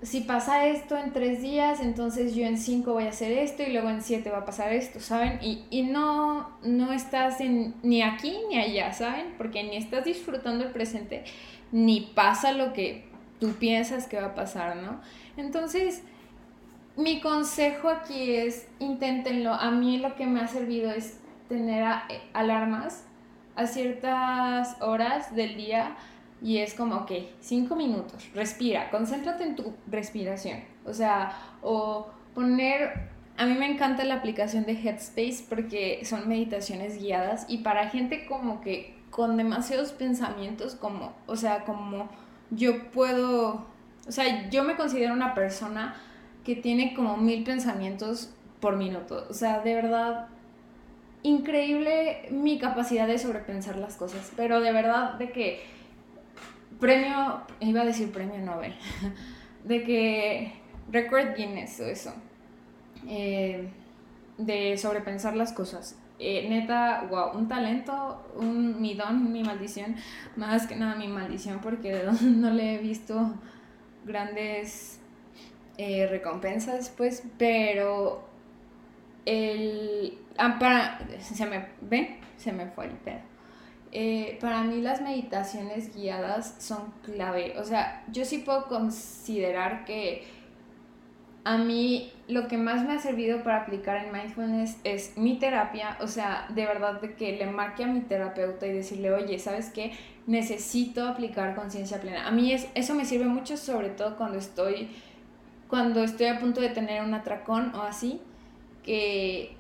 si 0.03 0.22
pasa 0.22 0.67
esto 0.67 0.98
en 0.98 1.13
tres 1.13 1.41
días, 1.41 1.79
entonces 1.79 2.36
yo 2.36 2.46
en 2.46 2.58
cinco 2.58 2.91
voy 2.93 3.05
a 3.05 3.10
hacer 3.10 3.32
esto 3.32 3.63
y 3.63 3.72
luego 3.72 3.89
en 3.89 4.01
siete 4.01 4.29
va 4.29 4.39
a 4.39 4.46
pasar 4.46 4.74
esto, 4.74 5.00
¿saben? 5.00 5.39
Y, 5.41 5.63
y 5.70 5.84
no, 5.84 6.58
no 6.62 6.91
estás 6.91 7.39
en, 7.39 7.75
ni 7.84 8.01
aquí 8.01 8.36
ni 8.50 8.58
allá, 8.58 8.91
¿saben? 8.91 9.34
Porque 9.38 9.63
ni 9.63 9.77
estás 9.77 10.03
disfrutando 10.03 10.65
el 10.65 10.72
presente, 10.72 11.24
ni 11.74 12.01
pasa 12.01 12.53
lo 12.53 12.72
que 12.72 13.03
tú 13.39 13.53
piensas 13.53 14.08
que 14.08 14.22
va 14.22 14.27
a 14.27 14.36
pasar, 14.36 14.77
¿no? 14.77 15.01
Entonces, 15.36 16.03
mi 16.96 17.20
consejo 17.20 17.89
aquí 17.89 18.36
es 18.36 18.68
inténtenlo. 18.80 19.53
A 19.53 19.72
mí 19.72 19.98
lo 19.98 20.15
que 20.15 20.27
me 20.27 20.39
ha 20.39 20.48
servido 20.48 20.92
es 20.92 21.20
tener 21.50 21.84
eh, 22.10 22.22
alarmas 22.34 23.06
a 23.56 23.65
ciertas 23.65 24.80
horas 24.82 25.36
del 25.36 25.58
día 25.58 25.96
y 26.44 26.60
es 26.60 26.75
como, 26.75 26.96
ok, 26.98 27.12
cinco 27.39 27.75
minutos, 27.75 28.30
respira, 28.36 28.92
concéntrate 28.92 29.44
en 29.44 29.56
tu 29.56 29.74
respiración. 29.88 30.60
O 30.86 30.94
sea, 30.94 31.36
o 31.63 32.08
poner, 32.36 33.10
a 33.36 33.46
mí 33.46 33.56
me 33.56 33.65
encanta 33.65 34.03
la 34.03 34.15
aplicación 34.15 34.65
de 34.65 34.74
Headspace 34.74 35.46
porque 35.50 36.01
son 36.06 36.30
meditaciones 36.30 37.01
guiadas 37.01 37.46
y 37.50 37.60
para 37.60 37.89
gente 37.89 38.25
como 38.27 38.62
que 38.62 39.02
con 39.13 39.38
demasiados 39.38 39.91
pensamientos, 39.91 40.74
como, 40.74 41.13
o 41.27 41.36
sea, 41.36 41.65
como 41.65 42.10
yo 42.50 42.89
puedo, 42.89 43.63
o 44.08 44.12
sea, 44.12 44.50
yo 44.50 44.63
me 44.63 44.75
considero 44.75 45.13
una 45.13 45.36
persona 45.36 45.96
que 46.43 46.55
tiene 46.55 46.96
como 46.96 47.15
mil 47.17 47.43
pensamientos 47.43 48.32
por 48.60 48.75
minuto. 48.75 49.27
O 49.29 49.34
sea, 49.36 49.60
de 49.60 49.75
verdad, 49.75 50.29
increíble 51.22 52.27
mi 52.32 52.58
capacidad 52.58 53.05
de 53.05 53.20
sobrepensar 53.20 53.75
las 53.77 53.98
cosas. 53.98 54.32
Pero 54.36 54.62
de 54.62 54.72
verdad, 54.72 55.13
de 55.13 55.32
que 55.32 55.62
premio, 56.79 57.41
iba 57.60 57.82
a 57.82 57.86
decir 57.86 58.12
premio 58.12 58.39
Nobel, 58.39 58.74
de 59.63 59.84
que 59.84 60.53
record 60.91 61.36
Guinness 61.38 61.79
o 61.82 61.86
eso, 61.86 62.13
eh, 63.08 63.70
de 64.39 64.75
sobrepensar 64.75 65.36
las 65.36 65.53
cosas. 65.53 65.98
Eh, 66.20 66.48
neta, 66.48 67.08
wow, 67.10 67.38
un 67.38 67.48
talento, 67.48 68.24
un, 68.36 68.82
mi 68.82 68.93
don, 68.93 69.32
mi 69.32 69.43
maldición, 69.43 69.96
más 70.36 70.67
que 70.67 70.75
nada 70.75 70.96
mi 70.96 71.08
maldición 71.08 71.60
porque 71.60 72.05
no 72.22 72.50
le 72.51 72.75
he 72.75 72.77
visto 72.77 73.34
grandes 74.05 75.00
eh, 75.77 76.08
recompensas, 76.08 76.89
pues, 76.96 77.24
pero 77.38 78.27
el... 79.25 80.17
Ah, 80.38 80.58
para, 80.60 81.00
se 81.20 81.46
me 81.46 81.67
ve, 81.82 82.20
se 82.38 82.51
me 82.51 82.67
fue 82.67 82.86
el 82.86 82.91
pedo. 82.91 83.34
Eh, 83.91 84.39
para 84.41 84.63
mí 84.63 84.82
las 84.82 85.01
meditaciones 85.01 85.96
guiadas 85.96 86.55
son 86.58 86.91
clave. 87.03 87.55
O 87.60 87.63
sea, 87.63 88.03
yo 88.12 88.25
sí 88.25 88.39
puedo 88.39 88.67
considerar 88.67 89.86
que 89.86 90.24
a 91.45 91.57
mí 91.57 92.12
lo 92.27 92.47
que 92.47 92.57
más 92.57 92.85
me 92.85 92.93
ha 92.93 93.00
servido 93.00 93.43
para 93.43 93.63
aplicar 93.63 94.05
en 94.05 94.13
mindfulness 94.13 94.77
es 94.83 95.17
mi 95.17 95.39
terapia. 95.39 95.97
O 96.00 96.07
sea, 96.07 96.47
de 96.50 96.65
verdad 96.65 97.01
de 97.01 97.15
que 97.15 97.35
le 97.38 97.47
marque 97.47 97.83
a 97.83 97.88
mi 97.88 98.01
terapeuta 98.01 98.65
y 98.65 98.71
decirle, 98.71 99.12
oye, 99.12 99.38
¿sabes 99.39 99.69
qué? 99.69 99.91
Necesito 100.25 101.05
aplicar 101.07 101.55
conciencia 101.55 102.00
plena. 102.00 102.27
A 102.27 102.31
mí 102.31 102.53
es, 102.53 102.68
eso 102.75 102.96
me 102.96 103.03
sirve 103.03 103.25
mucho, 103.25 103.57
sobre 103.57 103.89
todo 103.89 104.15
cuando 104.15 104.37
estoy 104.37 104.89
cuando 105.74 106.03
estoy 106.03 106.27
a 106.27 106.39
punto 106.39 106.61
de 106.61 106.70
tener 106.70 107.01
un 107.01 107.15
atracón 107.15 107.74
o 107.74 107.81
así, 107.81 108.22
que 108.83 109.55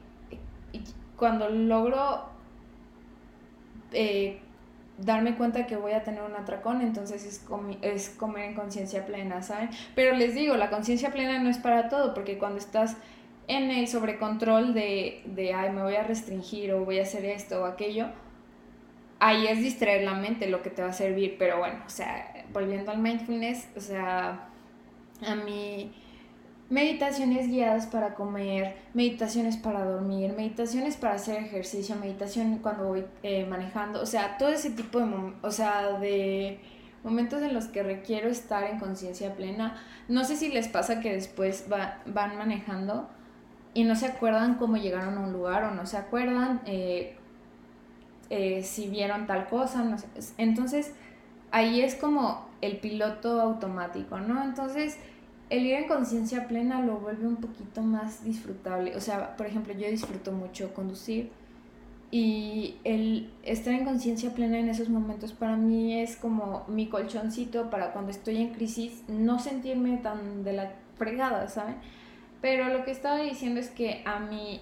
cuando 1.17 1.49
logro 1.49 2.25
eh, 3.91 4.39
darme 4.97 5.35
cuenta 5.35 5.65
que 5.65 5.75
voy 5.75 5.93
a 5.93 6.03
tener 6.03 6.21
un 6.21 6.35
atracón, 6.35 6.81
entonces 6.81 7.25
es, 7.25 7.45
es 7.81 8.09
comer 8.09 8.49
en 8.49 8.53
conciencia 8.53 9.05
plena, 9.05 9.41
¿saben? 9.41 9.69
Pero 9.95 10.15
les 10.15 10.35
digo, 10.35 10.55
la 10.55 10.69
conciencia 10.69 11.11
plena 11.11 11.39
no 11.39 11.49
es 11.49 11.57
para 11.57 11.89
todo, 11.89 12.13
porque 12.13 12.37
cuando 12.37 12.59
estás 12.59 12.97
en 13.47 13.71
el 13.71 13.87
sobrecontrol 13.87 14.73
de, 14.73 15.21
de, 15.25 15.53
ay, 15.53 15.71
me 15.71 15.81
voy 15.81 15.95
a 15.95 16.03
restringir 16.03 16.73
o 16.73 16.85
voy 16.85 16.99
a 16.99 17.03
hacer 17.03 17.25
esto 17.25 17.63
o 17.63 17.65
aquello, 17.65 18.07
ahí 19.19 19.47
es 19.47 19.59
distraer 19.59 20.03
la 20.03 20.13
mente 20.13 20.47
lo 20.47 20.61
que 20.61 20.69
te 20.69 20.81
va 20.81 20.89
a 20.89 20.93
servir, 20.93 21.37
pero 21.37 21.57
bueno, 21.57 21.79
o 21.85 21.89
sea, 21.89 22.45
volviendo 22.51 22.91
al 22.91 22.99
mindfulness, 22.99 23.69
o 23.75 23.79
sea, 23.79 24.49
a 25.25 25.35
mí 25.35 25.91
meditaciones 26.69 27.47
guiadas 27.47 27.85
para 27.87 28.15
comer, 28.15 28.75
meditaciones 28.93 29.57
para 29.57 29.85
dormir, 29.85 30.33
meditaciones 30.35 30.97
para 30.97 31.15
hacer 31.15 31.43
ejercicio, 31.43 31.95
meditación 31.95 32.59
cuando 32.59 32.87
voy 32.87 33.05
eh, 33.21 33.45
manejando, 33.45 34.01
o 34.01 34.05
sea, 34.05 34.37
todo 34.37 34.49
ese 34.49 34.71
tipo 34.71 34.99
de, 34.99 35.33
o 35.41 35.51
sea, 35.51 35.99
de 35.99 36.59
momentos 37.03 37.41
en 37.41 37.53
los 37.53 37.65
que 37.65 37.83
requiero 37.83 38.29
estar 38.29 38.63
en 38.63 38.79
conciencia 38.79 39.35
plena. 39.35 39.81
No 40.07 40.23
sé 40.23 40.35
si 40.35 40.49
les 40.49 40.67
pasa 40.67 40.99
que 40.99 41.11
después 41.13 41.65
van 41.69 42.37
manejando 42.37 43.09
y 43.73 43.83
no 43.83 43.95
se 43.95 44.07
acuerdan 44.07 44.55
cómo 44.55 44.77
llegaron 44.77 45.17
a 45.17 45.21
un 45.21 45.33
lugar 45.33 45.63
o 45.65 45.71
no 45.71 45.85
se 45.85 45.97
acuerdan 45.97 46.61
eh, 46.65 47.15
eh, 48.29 48.63
si 48.63 48.87
vieron 48.87 49.27
tal 49.27 49.47
cosa, 49.47 49.83
no 49.83 49.97
sé. 49.97 50.07
Entonces, 50.37 50.93
ahí 51.51 51.81
es 51.81 51.95
como 51.95 52.47
el 52.61 52.77
piloto 52.77 53.41
automático, 53.41 54.19
¿no? 54.19 54.43
Entonces, 54.43 54.97
el 55.53 55.67
ir 55.67 55.75
en 55.75 55.87
conciencia 55.87 56.47
plena 56.47 56.81
lo 56.81 56.97
vuelve 56.97 57.27
un 57.27 57.35
poquito 57.35 57.83
más 57.83 58.23
disfrutable. 58.23 58.95
O 58.95 59.01
sea, 59.01 59.37
por 59.37 59.45
ejemplo, 59.45 59.71
yo 59.73 59.87
disfruto 59.87 60.31
mucho 60.31 60.73
conducir 60.73 61.29
y 62.09 62.77
el 62.83 63.29
estar 63.43 63.71
en 63.75 63.85
conciencia 63.85 64.33
plena 64.33 64.57
en 64.57 64.67
esos 64.67 64.89
momentos 64.89 65.31
para 65.31 65.55
mí 65.55 65.99
es 65.99 66.15
como 66.15 66.63
mi 66.67 66.87
colchoncito 66.87 67.69
para 67.69 67.91
cuando 67.91 68.09
estoy 68.09 68.37
en 68.37 68.49
crisis 68.49 69.03
no 69.07 69.37
sentirme 69.37 69.97
tan 69.97 70.43
de 70.43 70.53
la 70.53 70.71
fregada, 70.97 71.47
¿saben? 71.47 71.75
Pero 72.41 72.69
lo 72.69 72.83
que 72.83 72.89
estaba 72.89 73.19
diciendo 73.19 73.59
es 73.59 73.69
que 73.69 74.01
a 74.05 74.19
mí 74.19 74.59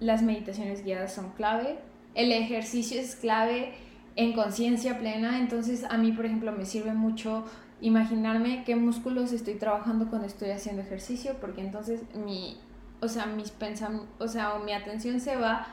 las 0.00 0.22
meditaciones 0.22 0.84
guiadas 0.84 1.12
son 1.12 1.32
clave, 1.32 1.78
el 2.14 2.32
ejercicio 2.32 2.98
es 2.98 3.14
clave 3.14 3.74
en 4.16 4.32
conciencia 4.32 4.98
plena, 4.98 5.38
entonces 5.38 5.84
a 5.84 5.98
mí, 5.98 6.12
por 6.12 6.24
ejemplo, 6.24 6.50
me 6.52 6.64
sirve 6.64 6.94
mucho 6.94 7.44
imaginarme 7.80 8.64
qué 8.64 8.76
músculos 8.76 9.32
estoy 9.32 9.54
trabajando 9.54 10.08
cuando 10.08 10.26
estoy 10.26 10.50
haciendo 10.50 10.82
ejercicio, 10.82 11.36
porque 11.40 11.60
entonces 11.60 12.02
mi, 12.14 12.58
o 13.00 13.08
sea, 13.08 13.26
mis 13.26 13.50
pensamientos, 13.50 14.08
o 14.18 14.28
sea, 14.28 14.58
mi 14.58 14.72
atención 14.72 15.20
se 15.20 15.36
va 15.36 15.66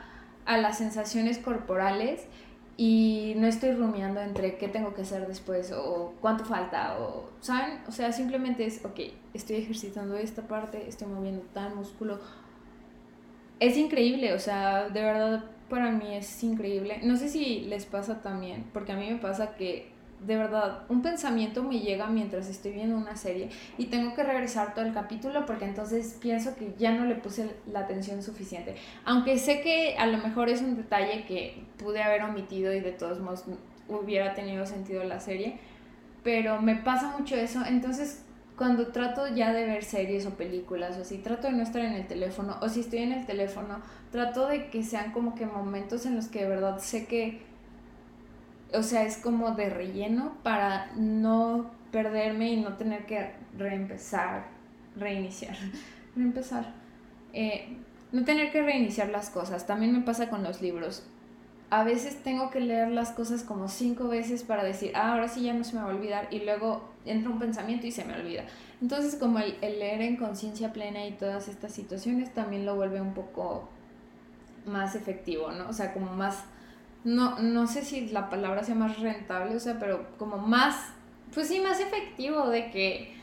a 0.46 0.58
las 0.58 0.78
sensaciones 0.78 1.38
corporales 1.38 2.28
y 2.76 3.34
no 3.38 3.48
estoy 3.48 3.72
rumiando 3.72 4.20
entre 4.20 4.58
qué 4.58 4.68
tengo 4.68 4.94
que 4.94 5.04
hacer 5.04 5.28
después 5.28 5.72
o 5.72 6.14
cuánto 6.22 6.44
falta 6.44 7.00
o, 7.00 7.30
¿saben? 7.40 7.80
O 7.88 7.92
sea, 7.92 8.12
simplemente 8.12 8.66
es, 8.66 8.84
ok, 8.84 9.00
estoy 9.34 9.58
ejercitando 9.58 10.18
esta 10.18 10.48
parte, 10.48 10.88
estoy 10.88 11.08
moviendo 11.08 11.44
tal 11.54 11.76
músculo. 11.76 12.20
Es 13.60 13.78
increíble, 13.78 14.34
o 14.34 14.40
sea, 14.40 14.90
de 14.90 15.02
verdad 15.02 15.46
para 15.70 15.92
mí 15.92 16.16
es 16.16 16.44
increíble. 16.44 17.00
No 17.04 17.16
sé 17.16 17.30
si 17.30 17.62
les 17.62 17.86
pasa 17.86 18.22
también, 18.22 18.66
porque 18.74 18.92
a 18.92 18.96
mí 18.96 19.10
me 19.10 19.18
pasa 19.18 19.56
que 19.56 19.93
de 20.26 20.38
verdad, 20.38 20.84
un 20.90 21.02
pensamiento 21.02 21.64
me 21.64 21.80
llega 21.80 22.08
mientras 22.08 22.48
estoy 22.48 22.72
viendo 22.72 22.96
una 22.98 23.16
serie 23.16 23.50
y 23.78 23.86
tengo 23.86 24.14
que 24.14 24.24
regresar 24.24 24.74
todo 24.74 24.86
el 24.86 24.94
capítulo 24.94 25.46
porque 25.46 25.66
entonces 25.66 26.18
pienso 26.22 26.56
que 26.56 26.74
ya 26.78 26.92
no 26.92 27.06
le 27.06 27.16
puse 27.16 27.50
la 27.72 27.80
atención 27.80 28.24
suficiente. 28.24 28.76
Aunque 29.06 29.38
sé 29.38 29.62
que 29.62 29.98
a 29.98 30.06
lo 30.08 30.18
mejor 30.18 30.50
es 30.50 30.62
un 30.62 30.78
detalle 30.78 31.26
que 31.26 31.64
pude 31.78 32.02
haber 32.02 32.24
omitido 32.24 32.74
y 32.74 32.80
de 32.80 32.92
todos 32.92 33.20
modos 33.20 33.44
hubiera 33.88 34.34
tenido 34.34 34.66
sentido 34.66 35.04
la 35.04 35.20
serie, 35.20 35.58
pero 36.24 36.62
me 36.62 36.76
pasa 36.76 37.16
mucho 37.18 37.36
eso. 37.36 37.62
Entonces, 37.68 38.24
cuando 38.58 38.88
trato 38.88 39.28
ya 39.28 39.52
de 39.52 39.66
ver 39.66 39.84
series 39.84 40.26
o 40.26 40.32
películas 40.32 40.98
o 40.98 41.02
así, 41.02 41.18
trato 41.18 41.48
de 41.48 41.54
no 41.54 41.64
estar 41.64 41.82
en 41.84 41.94
el 41.94 42.08
teléfono 42.08 42.58
o 42.62 42.70
si 42.70 42.82
estoy 42.82 43.00
en 43.00 43.12
el 43.12 43.26
teléfono, 43.26 43.82
trato 44.12 44.48
de 44.48 44.70
que 44.70 44.84
sean 44.84 45.12
como 45.12 45.36
que 45.36 45.46
momentos 45.46 46.06
en 46.06 46.16
los 46.16 46.28
que 46.28 46.44
de 46.44 46.50
verdad 46.50 46.80
sé 46.80 47.08
que 47.08 47.53
o 48.74 48.84
sea, 48.84 49.04
es 49.04 49.18
como 49.18 49.52
de 49.52 49.70
relleno 49.70 50.38
para 50.44 50.92
no 50.96 51.72
perderme 51.92 52.52
y 52.52 52.62
no 52.62 52.74
tener 52.74 53.06
que 53.06 53.32
reempezar, 53.58 54.48
reiniciar, 54.96 55.56
reempezar. 56.16 56.74
Eh, 57.34 57.78
no 58.12 58.24
tener 58.24 58.52
que 58.52 58.62
reiniciar 58.62 59.10
las 59.10 59.30
cosas. 59.30 59.66
También 59.66 59.92
me 59.92 60.02
pasa 60.02 60.30
con 60.30 60.44
los 60.44 60.62
libros. 60.62 61.04
a 61.70 61.84
veces 61.84 62.22
tengo 62.22 62.52
que 62.52 62.60
leer 62.60 62.90
las 62.90 63.12
cosas 63.12 63.42
como 63.42 63.68
cinco 63.68 64.08
veces 64.08 64.44
para 64.44 64.64
decir, 64.64 64.92
ah, 64.96 65.14
ahora 65.14 65.28
sí 65.28 65.42
ya 65.42 65.54
no 65.54 65.64
se 65.64 65.76
me 65.76 65.82
va 65.82 65.90
a 65.90 65.96
olvidar 65.96 66.28
y 66.30 66.46
luego 66.46 66.94
entra 67.04 67.32
un 67.32 67.40
pensamiento 67.40 67.88
y 67.88 67.92
se 67.92 68.06
me 68.06 68.14
olvida. 68.14 68.44
Entonces 68.80 69.16
como 69.16 69.40
el, 69.40 69.60
leer 69.62 70.02
en 70.02 70.18
conciencia 70.18 70.72
plena 70.72 71.06
y 71.08 71.14
todas 71.14 71.48
estas 71.48 71.72
situaciones 71.72 72.32
también 72.34 72.66
lo 72.66 72.76
vuelve 72.76 73.02
un 73.02 73.16
poco 73.16 73.70
más 74.68 74.94
efectivo, 74.96 75.52
¿no? 75.52 75.70
O 75.70 75.74
sea, 75.74 75.94
como 75.94 76.14
más, 76.14 76.44
no, 77.04 77.40
no 77.40 77.68
sé 77.68 77.84
si 77.84 78.08
la 78.08 78.30
palabra 78.30 78.64
sea 78.64 78.76
más 78.76 79.00
rentable, 79.00 79.56
o 79.56 79.60
sea, 79.60 79.80
pero 79.80 80.08
como 80.18 80.38
más, 80.38 80.76
pues 81.34 81.48
sí, 81.48 81.60
más 81.60 81.80
efectivo 81.80 82.50
de 82.50 82.72
que 82.72 83.14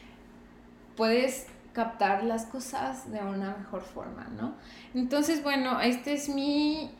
puedes 0.96 1.46
captar 1.72 2.24
las 2.24 2.46
cosas 2.46 3.10
de 3.10 3.20
una 3.20 3.56
mejor 3.56 3.82
forma, 3.82 4.28
¿no? 4.36 4.54
Entonces, 4.94 5.42
bueno, 5.42 5.80
este 5.80 6.12
es 6.12 6.28
mi 6.28 6.90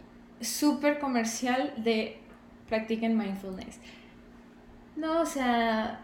súper 0.41 0.99
comercial 0.99 1.75
de 1.77 2.19
practiquen 2.69 3.17
mindfulness. 3.17 3.79
No, 4.97 5.21
o 5.21 5.27
sea, 5.27 6.01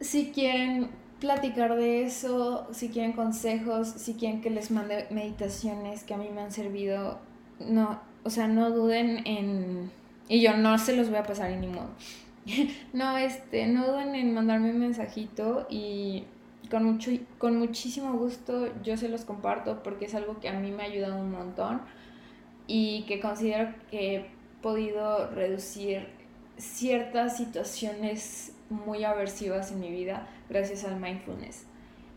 si 0.00 0.30
quieren 0.32 0.90
platicar 1.20 1.76
de 1.76 2.02
eso, 2.02 2.68
si 2.72 2.88
quieren 2.88 3.12
consejos, 3.12 3.88
si 3.88 4.14
quieren 4.14 4.40
que 4.40 4.50
les 4.50 4.70
mande 4.70 5.06
meditaciones 5.10 6.02
que 6.04 6.14
a 6.14 6.16
mí 6.16 6.28
me 6.34 6.42
han 6.42 6.52
servido, 6.52 7.20
no, 7.60 8.00
o 8.24 8.30
sea, 8.30 8.48
no 8.48 8.70
duden 8.70 9.26
en... 9.26 9.90
Y 10.28 10.40
yo 10.42 10.56
no 10.56 10.78
se 10.78 10.96
los 10.96 11.08
voy 11.08 11.18
a 11.18 11.24
pasar 11.24 11.50
ni 11.50 11.66
modo. 11.66 11.90
no, 12.92 13.16
este, 13.18 13.66
no 13.66 13.86
duden 13.86 14.14
en 14.14 14.34
mandarme 14.34 14.70
un 14.70 14.80
mensajito 14.80 15.66
y 15.70 16.24
con, 16.70 16.84
mucho, 16.84 17.10
con 17.38 17.58
muchísimo 17.58 18.14
gusto 18.14 18.68
yo 18.82 18.96
se 18.96 19.08
los 19.08 19.24
comparto 19.24 19.82
porque 19.82 20.06
es 20.06 20.14
algo 20.14 20.40
que 20.40 20.48
a 20.48 20.58
mí 20.58 20.70
me 20.70 20.82
ha 20.82 20.86
ayudado 20.86 21.20
un 21.20 21.30
montón 21.30 21.82
y 22.66 23.04
que 23.06 23.20
considero 23.20 23.74
que 23.90 24.16
he 24.16 24.26
podido 24.62 25.30
reducir 25.30 26.08
ciertas 26.56 27.36
situaciones 27.36 28.54
muy 28.70 29.04
aversivas 29.04 29.72
en 29.72 29.80
mi 29.80 29.90
vida 29.90 30.26
gracias 30.48 30.84
al 30.84 30.98
mindfulness. 31.00 31.66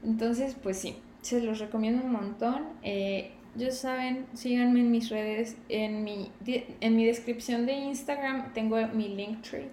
Entonces, 0.03 0.55
pues 0.61 0.77
sí, 0.77 0.97
se 1.21 1.41
los 1.41 1.59
recomiendo 1.59 2.03
un 2.03 2.11
montón. 2.11 2.67
Eh, 2.83 3.31
ya 3.55 3.71
saben, 3.71 4.25
síganme 4.33 4.81
en 4.81 4.91
mis 4.91 5.09
redes, 5.09 5.57
en 5.69 6.03
mi, 6.03 6.31
en 6.45 6.95
mi 6.95 7.05
descripción 7.05 7.65
de 7.65 7.73
Instagram 7.73 8.53
tengo 8.53 8.77
mi 8.87 9.09
link 9.09 9.41
tree 9.41 9.69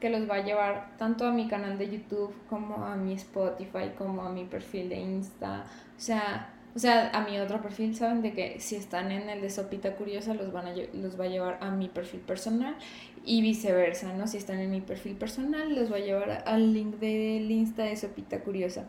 que 0.00 0.10
los 0.10 0.28
va 0.28 0.34
a 0.34 0.44
llevar 0.44 0.96
tanto 0.98 1.26
a 1.26 1.32
mi 1.32 1.48
canal 1.48 1.78
de 1.78 1.88
YouTube 1.88 2.34
como 2.50 2.84
a 2.84 2.94
mi 2.94 3.14
Spotify, 3.14 3.92
como 3.96 4.20
a 4.20 4.30
mi 4.30 4.44
perfil 4.44 4.90
de 4.90 4.96
Insta. 4.96 5.64
O 5.96 6.00
sea, 6.00 6.54
o 6.76 6.78
sea, 6.78 7.10
a 7.10 7.24
mi 7.24 7.38
otro 7.38 7.62
perfil, 7.62 7.96
¿saben? 7.96 8.20
De 8.20 8.32
que 8.32 8.60
si 8.60 8.76
están 8.76 9.12
en 9.12 9.30
el 9.30 9.40
de 9.40 9.48
Sopita 9.48 9.94
Curiosa, 9.94 10.34
los, 10.34 10.52
van 10.52 10.66
a, 10.66 10.74
los 10.92 11.18
va 11.18 11.24
a 11.24 11.28
llevar 11.28 11.58
a 11.62 11.70
mi 11.70 11.88
perfil 11.88 12.20
personal 12.20 12.76
y 13.24 13.40
viceversa, 13.40 14.12
¿no? 14.12 14.26
Si 14.26 14.36
están 14.36 14.58
en 14.58 14.72
mi 14.72 14.80
perfil 14.80 15.14
personal, 15.14 15.74
los 15.74 15.90
va 15.90 15.96
a 15.96 16.00
llevar 16.00 16.42
al 16.46 16.74
link 16.74 16.96
del 16.96 17.50
Insta 17.50 17.84
de 17.84 17.96
Sopita 17.96 18.40
Curiosa. 18.40 18.84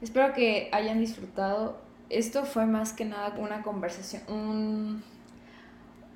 Espero 0.00 0.32
que 0.32 0.70
hayan 0.72 0.98
disfrutado. 0.98 1.80
Esto 2.10 2.44
fue 2.44 2.66
más 2.66 2.92
que 2.92 3.04
nada 3.04 3.34
una 3.38 3.62
conversación, 3.62 4.22
un, 4.28 5.02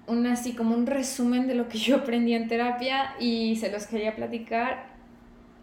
un 0.06 0.26
así 0.26 0.54
como 0.54 0.74
un 0.74 0.86
resumen 0.86 1.46
de 1.46 1.54
lo 1.54 1.68
que 1.68 1.78
yo 1.86 1.96
aprendí 1.96 2.34
en 2.34 2.48
terapia 2.48 3.14
y 3.20 3.56
se 3.56 3.70
los 3.70 3.86
quería 3.86 4.16
platicar 4.16 4.92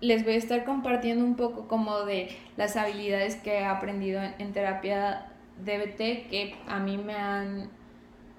les 0.02 0.24
voy 0.24 0.34
a 0.34 0.38
estar 0.38 0.64
compartiendo 0.64 1.26
un 1.26 1.36
poco 1.36 1.68
como 1.68 2.04
de 2.06 2.30
las 2.58 2.76
habilidades 2.76 3.36
que 3.36 3.60
he 3.60 3.66
aprendido 3.66 4.22
en 4.38 4.54
terapia 4.54 5.26
DBT 5.64 6.30
que 6.30 6.56
a 6.68 6.80
mí 6.80 6.98
me 6.98 7.16
han, 7.16 7.70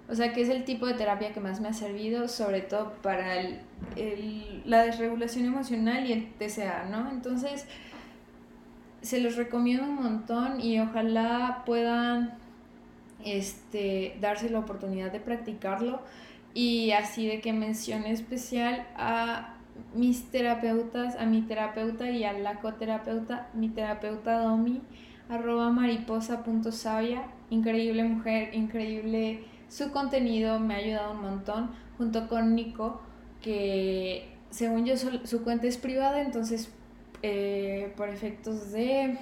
o 0.09 0.15
sea, 0.15 0.33
que 0.33 0.41
es 0.41 0.49
el 0.49 0.65
tipo 0.65 0.87
de 0.87 0.95
terapia 0.95 1.33
que 1.33 1.41
más 1.41 1.61
me 1.61 1.69
ha 1.69 1.73
servido, 1.73 2.29
sobre 2.29 2.63
todo 2.63 2.95
para 3.03 3.39
el, 3.39 3.61
la 4.65 4.85
desregulación 4.85 5.45
emocional 5.45 6.07
y 6.07 6.13
el 6.13 6.33
TCA, 6.35 6.87
¿no? 6.91 7.11
Entonces, 7.11 7.67
se 9.03 9.21
los 9.21 9.37
recomiendo 9.37 9.85
un 9.85 9.97
montón 9.97 10.61
y 10.61 10.81
ojalá 10.81 11.63
puedan 11.67 12.35
este, 13.25 14.17
darse 14.21 14.51
la 14.51 14.61
oportunidad 14.61 15.13
de 15.13 15.21
practicarlo. 15.21 16.01
Y 16.53 16.91
así 16.93 17.27
de 17.27 17.41
que 17.41 17.53
mencione 17.53 18.11
especial 18.11 18.87
a 18.97 19.57
mis 19.95 20.31
terapeutas, 20.31 21.17
a 21.17 21.27
mi 21.27 21.43
terapeuta 21.43 22.11
y 22.11 22.25
a 22.25 22.33
la 22.33 22.61
coterapeuta, 22.61 23.49
mi 23.55 23.69
terapeuta 23.69 24.43
Domi, 24.43 24.81
arroba 25.29 25.71
mariposa.sabia, 25.71 27.23
increíble 27.51 28.05
mujer, 28.05 28.55
increíble 28.55 29.45
su 29.69 29.93
contenido, 29.93 30.59
me 30.59 30.75
ha 30.75 30.79
ayudado 30.79 31.13
un 31.13 31.23
montón, 31.23 31.71
junto 31.97 32.29
con 32.29 32.57
Nico, 32.57 33.01
que 33.41 34.29
según 34.51 34.85
yo 34.85 34.97
su, 34.97 35.45
cuenta 35.45 35.69
es 35.69 35.77
privada, 35.77 36.21
entonces 36.23 36.73
eh, 37.23 37.93
por 37.97 38.09
efectos 38.09 38.73
de 38.73 39.19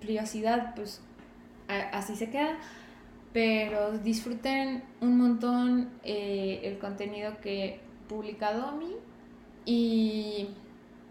privacidad, 0.00 0.74
pues 0.74 1.00
así 1.68 2.16
se 2.16 2.30
queda. 2.30 2.58
Pero 3.32 3.98
disfruten 3.98 4.84
un 5.00 5.18
montón 5.18 5.90
eh, 6.04 6.60
el 6.62 6.78
contenido 6.78 7.40
que 7.40 7.80
publicado 8.08 8.66
a 8.66 8.72
mí. 8.72 8.92
Y 9.64 10.48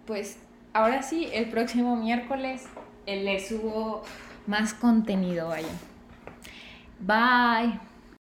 pues 0.05 0.37
ahora 0.73 1.03
sí, 1.03 1.27
el 1.33 1.49
próximo 1.49 1.95
miércoles 1.95 2.65
le 3.05 3.39
subo 3.45 4.03
más 4.47 4.73
contenido 4.73 5.51
ahí. 5.51 5.65
Bye. 6.99 7.92